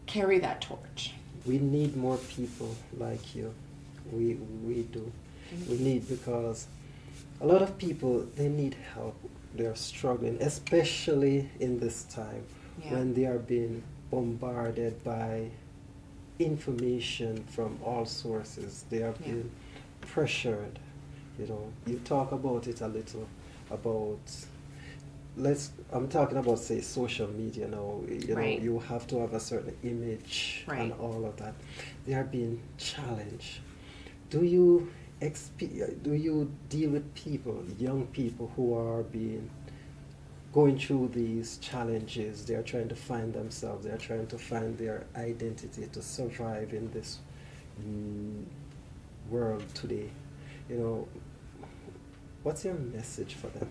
carry 0.05 0.39
that 0.39 0.61
torch. 0.61 1.13
We 1.45 1.59
need 1.59 1.95
more 1.95 2.17
people 2.17 2.75
like 2.97 3.35
you. 3.35 3.53
We 4.11 4.35
we 4.65 4.83
do. 4.83 5.11
We 5.69 5.77
need 5.77 6.07
because 6.09 6.67
a 7.39 7.45
lot 7.47 7.61
of 7.61 7.77
people 7.77 8.25
they 8.35 8.49
need 8.49 8.75
help. 8.93 9.15
They 9.55 9.65
are 9.65 9.75
struggling, 9.75 10.37
especially 10.41 11.49
in 11.59 11.79
this 11.79 12.03
time 12.03 12.43
Yeah. 12.83 12.91
when 12.93 13.13
they 13.13 13.25
are 13.25 13.39
being 13.39 13.83
bombarded 14.09 15.03
by 15.03 15.49
information 16.39 17.43
from 17.47 17.79
all 17.83 18.05
sources. 18.05 18.85
They 18.89 19.03
are 19.03 19.13
Yeah. 19.19 19.25
being 19.33 19.51
pressured. 20.01 20.79
You 21.39 21.47
know, 21.47 21.71
you 21.85 21.99
talk 21.99 22.31
about 22.31 22.67
it 22.67 22.81
a 22.81 22.87
little 22.87 23.27
about 23.69 24.19
let's 25.39 25.71
i'm 25.91 26.07
talking 26.07 26.37
about 26.37 26.57
say 26.57 26.81
social 26.81 27.27
media 27.27 27.67
now 27.67 28.01
you 28.09 28.29
know 28.29 28.35
Right. 28.41 28.59
you 28.59 28.79
have 28.79 29.05
to 29.07 29.19
have 29.19 29.33
a 29.33 29.39
certain 29.39 29.75
image 29.83 30.65
and 30.67 30.91
all 30.93 31.25
of 31.25 31.35
that 31.37 31.53
they 32.07 32.15
are 32.15 32.23
being 32.23 32.59
challenged 32.77 33.59
do 34.31 34.43
you 34.43 34.89
exp- 35.21 36.01
do 36.01 36.13
you 36.15 36.49
deal 36.69 36.89
with 36.89 37.13
people 37.13 37.63
young 37.77 38.07
people 38.07 38.51
who 38.55 38.73
are 38.73 39.03
being 39.03 39.47
going 40.53 40.77
through 40.77 41.09
these 41.09 41.57
challenges 41.57 42.45
they 42.45 42.55
are 42.55 42.63
trying 42.63 42.87
to 42.87 42.95
find 42.95 43.33
themselves 43.33 43.85
they 43.85 43.91
are 43.91 43.97
trying 43.97 44.25
to 44.27 44.37
find 44.37 44.77
their 44.77 45.05
identity 45.15 45.87
to 45.91 46.01
survive 46.01 46.73
in 46.73 46.89
this 46.91 47.19
mm, 47.81 48.43
world 49.29 49.63
today. 49.73 50.09
You 50.69 50.77
know 50.77 51.07
what's 52.43 52.63
your 52.65 52.75
message 52.75 53.35
for 53.35 53.47
them? 53.47 53.69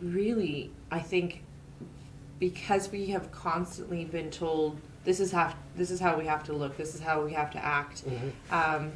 Really 0.00 0.70
i 0.90 1.00
think 1.00 1.42
because 2.38 2.90
we 2.92 3.06
have 3.06 3.32
constantly 3.32 4.04
been 4.04 4.30
told 4.30 4.80
this 5.04 5.18
is 5.18 5.32
how 5.32 5.52
this 5.76 5.90
is 5.90 5.98
how 5.98 6.16
we 6.16 6.26
have 6.26 6.44
to 6.44 6.52
look 6.52 6.76
this 6.76 6.94
is 6.94 7.00
how 7.00 7.22
we 7.22 7.32
have 7.32 7.50
to 7.50 7.64
act 7.64 8.04
Mm-hmm. 8.06 8.54
um, 8.54 8.92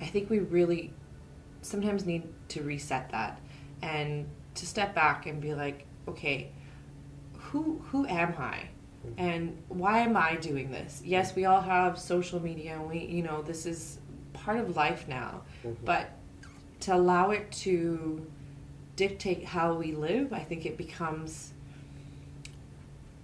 I 0.00 0.06
think 0.06 0.30
we 0.30 0.40
really 0.40 0.92
sometimes 1.62 2.04
need 2.04 2.24
to 2.48 2.62
reset 2.62 3.10
that. 3.10 3.40
And 3.82 4.28
to 4.54 4.66
step 4.66 4.94
back 4.94 5.26
and 5.26 5.40
be 5.40 5.54
like, 5.54 5.86
okay, 6.08 6.50
who 7.34 7.80
who 7.90 8.06
am 8.06 8.34
I? 8.38 8.68
And 9.18 9.62
why 9.68 9.98
am 9.98 10.16
I 10.16 10.36
doing 10.36 10.70
this? 10.70 11.02
Yes, 11.04 11.34
we 11.34 11.44
all 11.44 11.60
have 11.60 11.98
social 11.98 12.40
media 12.40 12.74
and 12.74 12.88
we 12.88 13.00
you 13.00 13.22
know, 13.22 13.42
this 13.42 13.66
is 13.66 13.98
part 14.32 14.58
of 14.58 14.76
life 14.76 15.06
now. 15.08 15.42
Mm-hmm. 15.64 15.84
But 15.84 16.10
to 16.80 16.94
allow 16.94 17.30
it 17.30 17.50
to 17.52 18.26
dictate 18.96 19.44
how 19.44 19.74
we 19.74 19.92
live, 19.92 20.32
I 20.32 20.40
think 20.40 20.66
it 20.66 20.76
becomes 20.76 21.52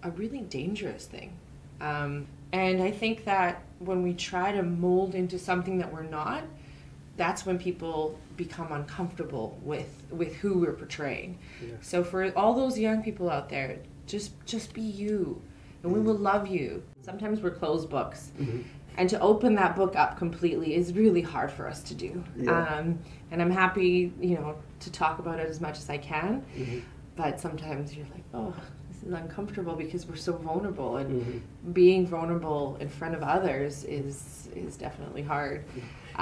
a 0.02 0.10
really 0.10 0.40
dangerous 0.40 1.06
thing. 1.06 1.32
Um, 1.80 2.26
and 2.52 2.82
I 2.82 2.90
think 2.90 3.24
that 3.24 3.62
when 3.78 4.02
we 4.02 4.14
try 4.14 4.52
to 4.52 4.62
mold 4.62 5.14
into 5.14 5.38
something 5.38 5.78
that 5.78 5.92
we're 5.92 6.02
not, 6.02 6.44
that's 7.16 7.46
when 7.46 7.58
people 7.58 8.18
become 8.44 8.72
uncomfortable 8.72 9.58
with 9.62 9.90
with 10.10 10.34
who 10.36 10.58
we're 10.60 10.72
portraying. 10.72 11.38
Yeah. 11.62 11.74
So 11.82 12.02
for 12.02 12.32
all 12.38 12.54
those 12.54 12.78
young 12.78 13.02
people 13.02 13.28
out 13.30 13.48
there, 13.50 13.78
just 14.06 14.32
just 14.46 14.72
be 14.72 14.80
you, 15.02 15.40
and 15.82 15.92
we 15.92 16.00
will 16.00 16.14
love 16.32 16.46
you. 16.48 16.82
Sometimes 17.02 17.42
we're 17.42 17.50
closed 17.62 17.90
books, 17.90 18.32
Mhm. 18.40 18.64
and 18.96 19.10
to 19.10 19.20
open 19.20 19.54
that 19.56 19.76
book 19.76 19.94
up 19.94 20.16
completely 20.16 20.74
is 20.74 20.86
really 20.94 21.20
hard 21.34 21.50
for 21.50 21.64
us 21.72 21.82
to 21.90 21.94
do. 21.94 22.24
Yeah. 22.36 22.52
Um, 22.78 22.98
and 23.30 23.42
I'm 23.42 23.50
happy, 23.50 24.12
you 24.20 24.36
know, 24.36 24.56
to 24.84 24.90
talk 24.90 25.18
about 25.18 25.38
it 25.38 25.48
as 25.48 25.60
much 25.60 25.76
as 25.78 25.88
I 25.90 25.98
can. 25.98 26.42
Mhm. 26.56 26.80
But 27.16 27.38
sometimes 27.40 27.94
you're 27.94 28.06
like, 28.16 28.24
oh, 28.32 28.54
this 28.90 29.02
is 29.06 29.12
uncomfortable 29.12 29.74
because 29.84 30.06
we're 30.08 30.16
so 30.30 30.32
vulnerable, 30.32 30.96
and 30.96 31.10
Mhm. 31.10 31.40
being 31.74 32.06
vulnerable 32.06 32.78
in 32.80 32.88
front 32.88 33.14
of 33.14 33.22
others 33.22 33.84
is 33.84 34.38
is 34.66 34.76
definitely 34.76 35.22
hard. 35.22 35.58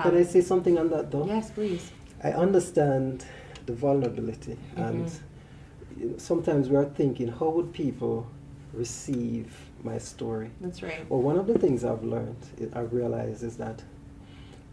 Can 0.03 0.15
I 0.15 0.23
say 0.23 0.43
something 0.43 0.77
on 0.79 0.91
that 0.91 1.11
though? 1.11 1.25
Yes, 1.27 1.51
please. 1.51 1.91
I 2.23 2.33
understand 2.33 3.25
the 3.67 3.73
vulnerability, 3.75 4.57
and 4.77 5.07
Mm-hmm. 5.07 6.01
you 6.01 6.07
know, 6.11 6.17
sometimes 6.19 6.69
we 6.69 6.77
are 6.77 6.85
thinking, 6.85 7.29
how 7.29 7.49
would 7.51 7.73
people 7.73 8.27
receive 8.73 9.55
my 9.85 9.99
story? 9.99 10.51
That's 10.61 10.83
right. 10.83 11.09
Well, 11.11 11.21
one 11.23 11.37
of 11.39 11.47
the 11.47 11.59
things 11.59 11.85
I've 11.85 12.05
learned, 12.05 12.37
I- 12.75 12.81
I've 12.81 12.93
realized, 12.93 13.43
is 13.43 13.57
that 13.57 13.83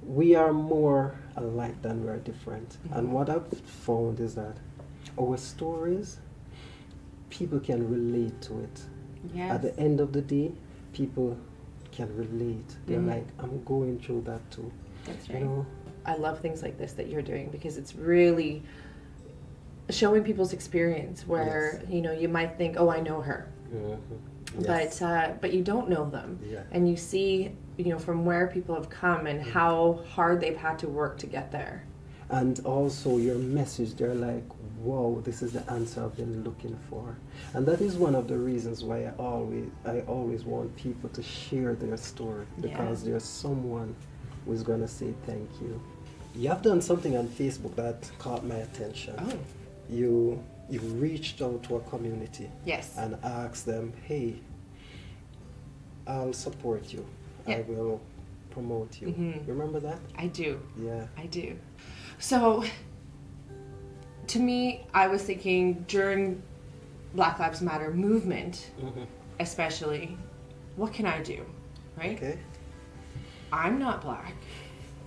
we 0.07 0.35
are 0.35 0.53
more 0.53 1.15
alike 1.35 1.81
than 1.81 2.03
we 2.03 2.09
are 2.09 2.17
different. 2.17 2.77
And 2.91 3.07
Mhm. 3.07 3.11
what 3.11 3.29
I've 3.29 3.47
found 3.47 4.19
is 4.19 4.35
that 4.35 4.57
our 5.19 5.37
stories, 5.37 6.19
people 7.29 7.59
can 7.59 7.89
relate 7.89 8.39
to 8.41 8.59
it. 8.59 8.85
Yes. 9.33 9.51
At 9.51 9.61
the 9.63 9.79
end 9.79 9.99
of 9.99 10.13
the 10.13 10.21
day, 10.21 10.51
people 10.93 11.37
can 11.91 12.15
relate. 12.17 12.75
They're 12.85 12.99
Mhm. 12.99 13.07
like, 13.07 13.27
I'm 13.39 13.63
going 13.65 13.99
through 13.99 14.21
that 14.21 14.41
too. 14.51 14.71
That's 15.05 15.29
right 15.29 15.39
You 15.39 15.45
know? 15.45 15.65
I 16.05 16.15
love 16.15 16.39
things 16.39 16.61
like 16.61 16.77
this 16.77 16.93
that 16.93 17.07
you're 17.09 17.21
doing 17.21 17.49
because 17.49 17.77
it's 17.77 17.95
really 17.95 18.63
showing 19.89 20.23
people's 20.23 20.53
experience 20.53 21.27
where 21.27 21.83
you 21.89 22.01
know 22.01 22.11
you 22.11 22.27
might 22.29 22.57
think, 22.57 22.75
oh, 22.79 22.89
I 22.89 22.99
know 23.01 23.21
her, 23.21 23.47
Yes. 24.59 24.99
but 24.99 25.01
uh, 25.05 25.33
but 25.41 25.53
you 25.53 25.63
don't 25.63 25.89
know 25.89 26.09
them, 26.09 26.39
Yeah. 26.43 26.61
and 26.71 26.87
you 26.89 26.95
see 26.97 27.51
you 27.77 27.85
know 27.91 27.99
from 27.99 28.25
where 28.25 28.47
people 28.47 28.73
have 28.75 28.89
come 28.89 29.27
and 29.27 29.41
how 29.41 29.99
hard 30.09 30.39
they've 30.41 30.57
had 30.57 30.79
to 30.79 30.87
work 30.87 31.17
to 31.19 31.27
get 31.27 31.51
there. 31.51 31.83
and 32.29 32.59
also 32.65 33.17
your 33.17 33.37
message 33.37 33.93
they're 33.97 34.15
like 34.31 34.47
wow 34.87 35.21
this 35.27 35.43
is 35.45 35.51
the 35.57 35.63
answer 35.71 35.97
i've 36.03 36.17
been 36.17 36.43
looking 36.43 36.75
for 36.89 37.05
and 37.53 37.61
that 37.69 37.79
is 37.87 37.93
one 38.07 38.15
of 38.21 38.25
the 38.31 38.35
reasons 38.51 38.77
why 38.87 38.97
i 39.09 39.11
always 39.19 39.67
i 39.85 39.97
always 40.15 40.41
want 40.43 40.67
people 40.75 41.07
to 41.17 41.21
share 41.21 41.73
their 41.83 41.97
story 41.97 42.45
Yeah. 42.47 42.61
because 42.67 42.97
there's 43.07 43.27
someone 43.45 43.89
who's 44.43 44.63
going 44.69 44.81
to 44.87 44.91
say 44.99 45.09
thank 45.29 45.49
you 45.61 45.73
you 46.35 46.49
have 46.49 46.61
done 46.61 46.81
something 46.81 47.17
on 47.17 47.27
facebook 47.27 47.75
that 47.75 48.09
caught 48.19 48.45
my 48.45 48.55
attention 48.55 49.15
Oh, 49.19 49.39
you 49.89 50.43
you 50.69 50.79
reached 50.79 51.41
out 51.41 51.63
to 51.63 51.75
a 51.75 51.79
community 51.81 52.49
yes. 52.65 52.95
and 52.97 53.15
asked 53.23 53.65
them 53.65 53.93
hey 54.03 54.35
i'll 56.07 56.33
support 56.33 56.91
you 56.93 57.05
i 57.47 57.63
will 57.67 58.01
promote 58.49 58.99
you 59.01 59.07
Mhm. 59.09 59.47
remember 59.47 59.79
that 59.79 59.99
I 60.17 60.27
do. 60.27 60.59
yeah 60.79 61.07
I 61.17 61.25
do. 61.27 61.57
So, 62.19 62.63
to 64.27 64.39
me, 64.39 64.87
I 64.93 65.07
was 65.07 65.21
thinking 65.23 65.83
during 65.89 66.41
Black 67.13 67.37
Lives 67.39 67.61
Matter 67.61 67.91
movement, 67.93 68.71
Mhm. 68.81 69.05
especially, 69.41 70.17
what 70.77 70.93
can 70.93 71.05
I 71.05 71.21
do? 71.21 71.45
Right? 71.97 72.15
okay 72.17 72.37
I'm 73.51 73.77
not 73.77 74.01
black. 74.01 74.33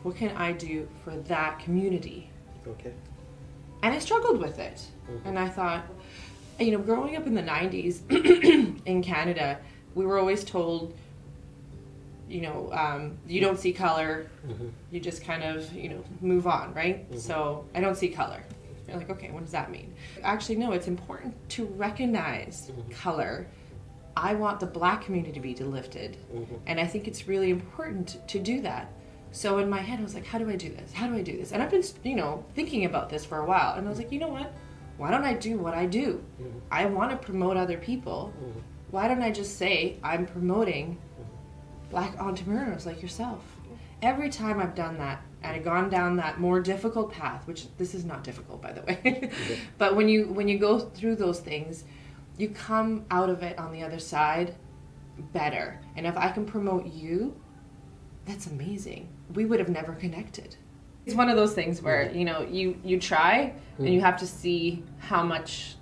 What 0.03 0.17
can 0.17 0.31
I 0.37 0.53
do 0.53 0.89
for 1.05 1.17
that 1.17 1.59
community? 1.59 2.31
okay 2.67 2.93
And 3.83 3.95
I 3.95 3.99
struggled 3.99 4.39
with 4.41 4.59
it. 4.59 4.81
Mhm. 5.09 5.21
And 5.27 5.39
I 5.39 5.49
thought, 5.49 5.85
you 6.59 6.73
know, 6.73 6.79
growing 6.79 7.17
up 7.17 7.27
in 7.27 7.35
the 7.35 7.43
90s 7.43 8.03
in 8.87 9.03
Canada, 9.03 9.59
we 9.95 10.05
were 10.05 10.19
always 10.19 10.45
told, 10.45 10.95
you 12.29 12.41
know, 12.43 12.71
um, 12.73 13.17
you 13.27 13.41
don't 13.41 13.59
see 13.59 13.73
color, 13.73 14.27
Mhm. 14.47 14.71
you 14.91 15.01
just 15.01 15.25
kind 15.25 15.43
of, 15.43 15.73
you 15.73 15.89
know, 15.91 16.05
move 16.21 16.47
on, 16.47 16.75
right? 16.75 17.11
Mhm. 17.11 17.19
So 17.19 17.65
I 17.75 17.81
don't 17.81 17.97
see 17.97 18.09
color. 18.09 18.43
You're 18.87 18.97
like, 18.97 19.11
okay, 19.11 19.31
what 19.31 19.43
does 19.43 19.53
that 19.53 19.71
mean? 19.71 19.93
Actually, 20.23 20.57
no, 20.57 20.73
it's 20.73 20.89
important 20.89 21.35
to 21.51 21.67
recognize 21.67 22.71
Mhm. 22.71 22.91
color. 22.91 23.47
I 24.17 24.35
want 24.35 24.59
the 24.61 24.67
black 24.67 25.03
community 25.05 25.33
to 25.35 25.41
be 25.41 25.55
lifted. 25.55 26.17
Mhm. 26.35 26.59
And 26.67 26.81
I 26.81 26.87
think 26.87 27.07
it's 27.07 27.29
really 27.29 27.51
important 27.51 28.19
to 28.29 28.39
do 28.39 28.61
that. 28.63 28.91
So 29.31 29.59
in 29.59 29.69
my 29.69 29.79
head, 29.81 29.99
I 30.01 30.03
was 30.03 30.14
like, 30.14 30.27
how 30.27 30.38
do 30.38 30.49
I 30.49 30.57
do 30.57 30.69
this? 30.71 30.93
How 30.93 31.07
do 31.07 31.14
I 31.14 31.23
do 31.23 31.37
this? 31.37 31.53
And 31.53 31.62
I've 31.62 31.71
been, 31.71 31.83
you 32.03 32.17
know, 32.17 32.45
thinking 32.55 32.85
about 32.85 33.11
this 33.11 33.25
for 33.25 33.38
a 33.38 33.45
while. 33.45 33.75
And 33.75 33.87
I 33.87 33.91
was 33.91 33.99
like, 33.99 34.11
you 34.12 34.19
know 34.19 34.29
what? 34.29 34.53
Why 34.97 35.11
don't 35.11 35.25
I 35.25 35.35
do 35.35 35.59
what 35.59 35.75
I 35.75 35.87
do? 35.87 36.25
Mhm. 36.41 36.61
I 36.71 36.87
want 36.87 37.11
to 37.12 37.17
promote 37.17 37.57
other 37.57 37.77
people. 37.79 38.33
Mhm. 38.43 38.62
Why 38.91 39.07
don't 39.07 39.23
I 39.23 39.31
just 39.31 39.57
say 39.57 39.99
I'm 40.03 40.27
promoting 40.27 40.99
black 41.91 42.19
entrepreneurs 42.21 42.87
like 42.87 43.03
yourself? 43.03 43.45
Every 44.01 44.29
time 44.31 44.61
I've 44.61 44.75
done 44.75 44.99
that 44.99 45.23
and 45.43 45.57
I've 45.57 45.64
gone 45.64 45.88
down 45.91 46.17
that 46.17 46.41
more 46.41 46.61
difficult 46.61 47.12
path, 47.12 47.47
which 47.47 47.67
this 47.77 47.95
is 47.95 48.05
not 48.05 48.25
difficult 48.25 48.62
by 48.62 48.73
the 48.73 48.83
way, 48.83 49.31
but 49.79 49.95
when 49.97 50.09
you 50.09 50.27
when 50.29 50.49
you 50.49 50.59
go 50.59 50.79
through 50.79 51.17
those 51.17 51.41
things, 51.41 51.85
you 52.37 52.49
come 52.49 53.05
out 53.11 53.29
of 53.29 53.43
it 53.43 53.59
on 53.59 53.73
the 53.73 53.83
other 53.83 53.99
side 53.99 54.55
better. 55.33 55.81
And 55.97 56.07
if 56.07 56.17
I 56.17 56.29
can 56.31 56.45
promote 56.47 56.87
you, 56.87 57.35
that's 58.29 58.47
amazing. 58.47 59.09
We 59.35 59.45
would 59.47 59.59
have 59.59 59.69
never 59.69 59.95
connected. 59.95 60.57
It's 61.07 61.17
one 61.17 61.31
of 61.31 61.37
those 61.37 61.55
things 61.55 61.81
where, 61.81 62.12
you 62.12 62.27
know, 62.27 62.43
you 62.43 62.79
you 62.85 63.01
try 63.01 63.55
and 63.79 63.88
you 63.88 64.01
mm. 64.01 64.03
have 64.03 64.19
to 64.19 64.27
see 64.27 64.85
how 64.99 65.23
much 65.23 65.77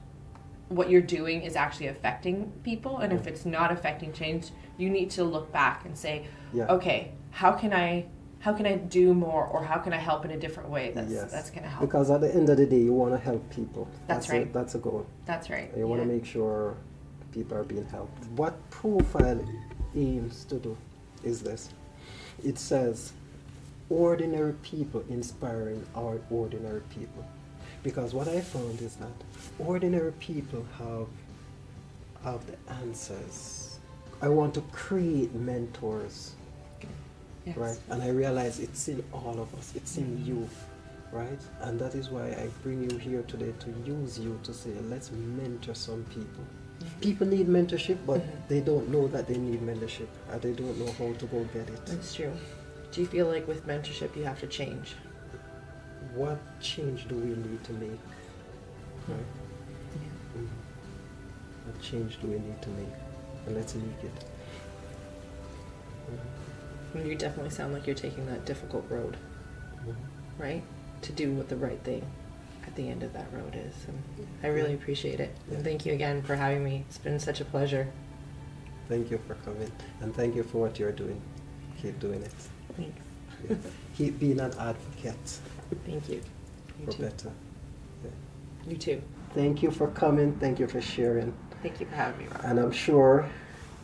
what 0.69 0.89
you're 0.89 1.01
doing 1.01 1.43
is 1.43 1.57
actually 1.57 1.89
affecting 1.89 2.53
people 2.63 2.99
and 2.99 3.13
if 3.13 3.23
mm. 3.23 3.27
it's 3.29 3.45
not 3.45 3.73
affecting 3.73 4.13
change, 4.13 4.51
you 4.79 4.89
need 4.89 5.11
to 5.11 5.25
look 5.25 5.51
back 5.53 5.85
and 5.85 5.99
say, 5.99 6.27
Yeah. 6.53 6.67
okay, 6.67 7.13
how 7.33 7.53
can 7.53 7.73
I 7.73 8.07
how 8.39 8.53
can 8.53 8.67
I 8.67 8.77
do 8.77 9.13
more 9.13 9.45
or 9.45 9.65
how 9.65 9.79
can 9.79 9.93
I 9.93 9.97
help 9.97 10.25
in 10.25 10.31
a 10.31 10.39
different 10.39 10.69
way 10.71 10.93
that's 10.95 11.11
yes. 11.11 11.33
that's 11.33 11.51
to 11.51 11.61
help. 11.61 11.81
Because 11.81 12.09
at 12.11 12.21
the 12.21 12.33
end 12.33 12.49
of 12.49 12.59
the 12.59 12.67
day, 12.67 12.81
you 12.81 12.93
want 12.93 13.13
to 13.13 13.19
help 13.19 13.43
people. 13.51 13.89
That's 14.07 14.29
a- 14.29 14.33
right. 14.33 14.53
that's 14.53 14.77
a 14.77 14.79
goal. 14.79 15.05
that's 15.25 15.51
right. 15.51 15.73
You 15.77 15.89
want 15.89 16.03
to 16.03 16.07
yeah. 16.07 16.15
make 16.15 16.25
sure 16.25 16.77
people 17.33 17.57
are 17.57 17.65
being 17.65 17.87
helped. 17.87 18.25
What 18.37 18.55
profile 18.71 19.45
aims 19.97 20.45
to 20.45 20.57
do 20.61 20.77
is 21.25 21.43
this. 21.43 21.71
It 22.45 22.59
says, 22.59 23.13
ordinary 23.89 24.53
people 24.63 25.05
inspiring 25.09 25.85
our 25.95 26.19
ordinary 26.31 26.83
people. 26.91 27.25
Because 27.83 28.15
what 28.15 28.29
I 28.29 28.41
found 28.41 28.81
is 28.83 28.97
that 28.97 29.13
ordinary 29.59 30.13
people 30.13 30.65
have 30.79 31.07
have 32.25 32.41
the 32.47 32.57
answers. 32.83 33.79
I 34.21 34.29
want 34.29 34.55
to 34.55 34.61
create 34.73 35.33
mentors 35.35 36.35
Yes. 37.47 37.57
right? 37.57 37.79
And 37.91 38.03
I 38.03 38.09
realize 38.09 38.59
it's 38.59 38.89
in 38.89 39.05
all 39.13 39.39
of 39.41 39.55
us, 39.55 39.73
it's 39.77 39.97
in 39.99 40.25
you, 40.27 40.49
right? 41.13 41.39
And 41.61 41.79
that 41.79 41.95
is 41.95 42.11
why 42.11 42.27
I 42.31 42.49
bring 42.63 42.91
you 42.91 42.99
here 42.99 43.23
today 43.23 43.53
to 43.61 43.71
use 43.89 44.19
you 44.19 44.39
to 44.43 44.53
say, 44.53 44.71
let's 44.89 45.13
mentor 45.13 45.75
some 45.75 46.05
people. 46.07 46.45
People 47.01 47.27
need 47.27 47.49
mentorship, 47.49 47.99
but 48.07 48.21
Mhm. 48.21 48.49
they 48.49 48.61
don't 48.61 48.89
know 48.89 49.07
that 49.09 49.27
they 49.27 49.37
need 49.37 49.61
mentorship, 49.63 50.09
and 50.31 50.41
they 50.43 50.53
don't 50.53 50.79
know 50.79 50.91
how 50.93 51.13
to 51.13 51.27
go 51.27 51.45
get 51.53 51.69
it. 51.69 51.87
That's 51.87 52.15
true. 52.15 52.33
Do 52.93 53.01
you 53.01 53.07
feel 53.07 53.27
like 53.27 53.47
with 53.47 53.67
mentorship 53.67 54.17
you 54.17 54.25
have 54.25 54.41
to 54.41 54.47
change? 54.47 54.95
What 56.15 56.39
change 56.61 57.07
do 57.09 57.15
we 57.17 57.35
need 57.35 57.63
to 57.65 57.73
make? 57.75 58.01
Right? 59.09 59.19
Mhm. 60.37 60.49
What 61.67 61.81
change 61.83 62.21
do 62.21 62.29
we 62.29 62.39
need 62.39 62.61
to 62.63 62.71
make? 62.71 62.95
And 63.47 63.57
let's 63.57 63.75
make 63.75 64.05
it. 64.05 64.25
You 67.07 67.15
definitely 67.15 67.51
sound 67.51 67.75
like 67.75 67.87
you're 67.87 67.95
taking 67.97 68.27
that 68.27 68.45
difficult 68.47 68.87
road, 68.89 69.17
Mhm. 69.87 69.95
right? 70.39 70.63
To 71.03 71.13
do 71.13 71.33
what 71.35 71.49
the 71.49 71.57
right 71.57 71.83
thing 71.85 72.05
at 72.67 72.75
the 72.75 72.89
end 72.89 73.03
of 73.03 73.13
that 73.13 73.27
road 73.33 73.55
is. 73.55 73.75
And 73.89 74.27
I 74.43 74.49
really 74.49 74.75
appreciate 74.75 75.21
it. 75.21 75.35
And 75.51 75.63
thank 75.63 75.87
you 75.87 75.93
again 75.93 76.23
for 76.23 76.37
having 76.37 76.65
me. 76.65 76.85
It's 76.89 76.99
been 76.99 77.19
such 77.19 77.41
a 77.41 77.45
pleasure. 77.45 77.89
Thank 78.89 79.11
you 79.11 79.19
for 79.27 79.35
coming, 79.37 79.71
and 80.01 80.15
thank 80.15 80.37
you 80.37 80.45
for 80.45 80.59
what 80.59 80.79
you're 80.79 80.93
doing. 80.93 81.21
Keep 81.83 81.99
doing 81.99 82.23
it. 82.23 82.33
Thanks. 82.77 83.67
Keep 83.97 84.19
being 84.19 84.41
an 84.41 84.53
advocate 84.59 85.41
Thank 85.85 86.09
you. 86.09 86.23
You 86.81 86.87
for 86.87 86.93
too. 86.93 87.03
better. 87.03 87.33
You 88.67 88.77
too. 88.77 89.03
Thank 89.35 89.63
you 89.63 89.71
for 89.71 89.89
coming. 89.89 90.35
Thank 90.39 90.59
you 90.59 90.67
for 90.67 90.81
sharing. 90.81 91.35
Thank 91.63 91.81
you 91.81 91.87
for 91.87 91.95
having 91.95 92.27
me, 92.27 92.27
Rob. 92.33 92.41
And 92.45 92.59
I'm 92.59 92.73
sure 92.73 93.29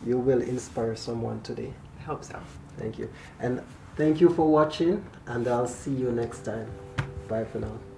you 0.05 0.17
will 0.17 0.41
inspire 0.41 0.95
someone 0.95 1.41
today. 1.41 1.73
I 1.99 2.03
hope 2.03 2.23
so. 2.23 2.39
Thank 2.77 2.97
you. 2.97 3.09
And 3.39 3.61
thank 3.95 4.19
you 4.19 4.29
for 4.29 4.49
watching, 4.49 5.05
and 5.27 5.47
I'll 5.47 5.67
see 5.67 5.91
you 5.91 6.11
next 6.11 6.39
time. 6.45 6.69
Bye 7.27 7.45
for 7.45 7.59
now. 7.59 7.92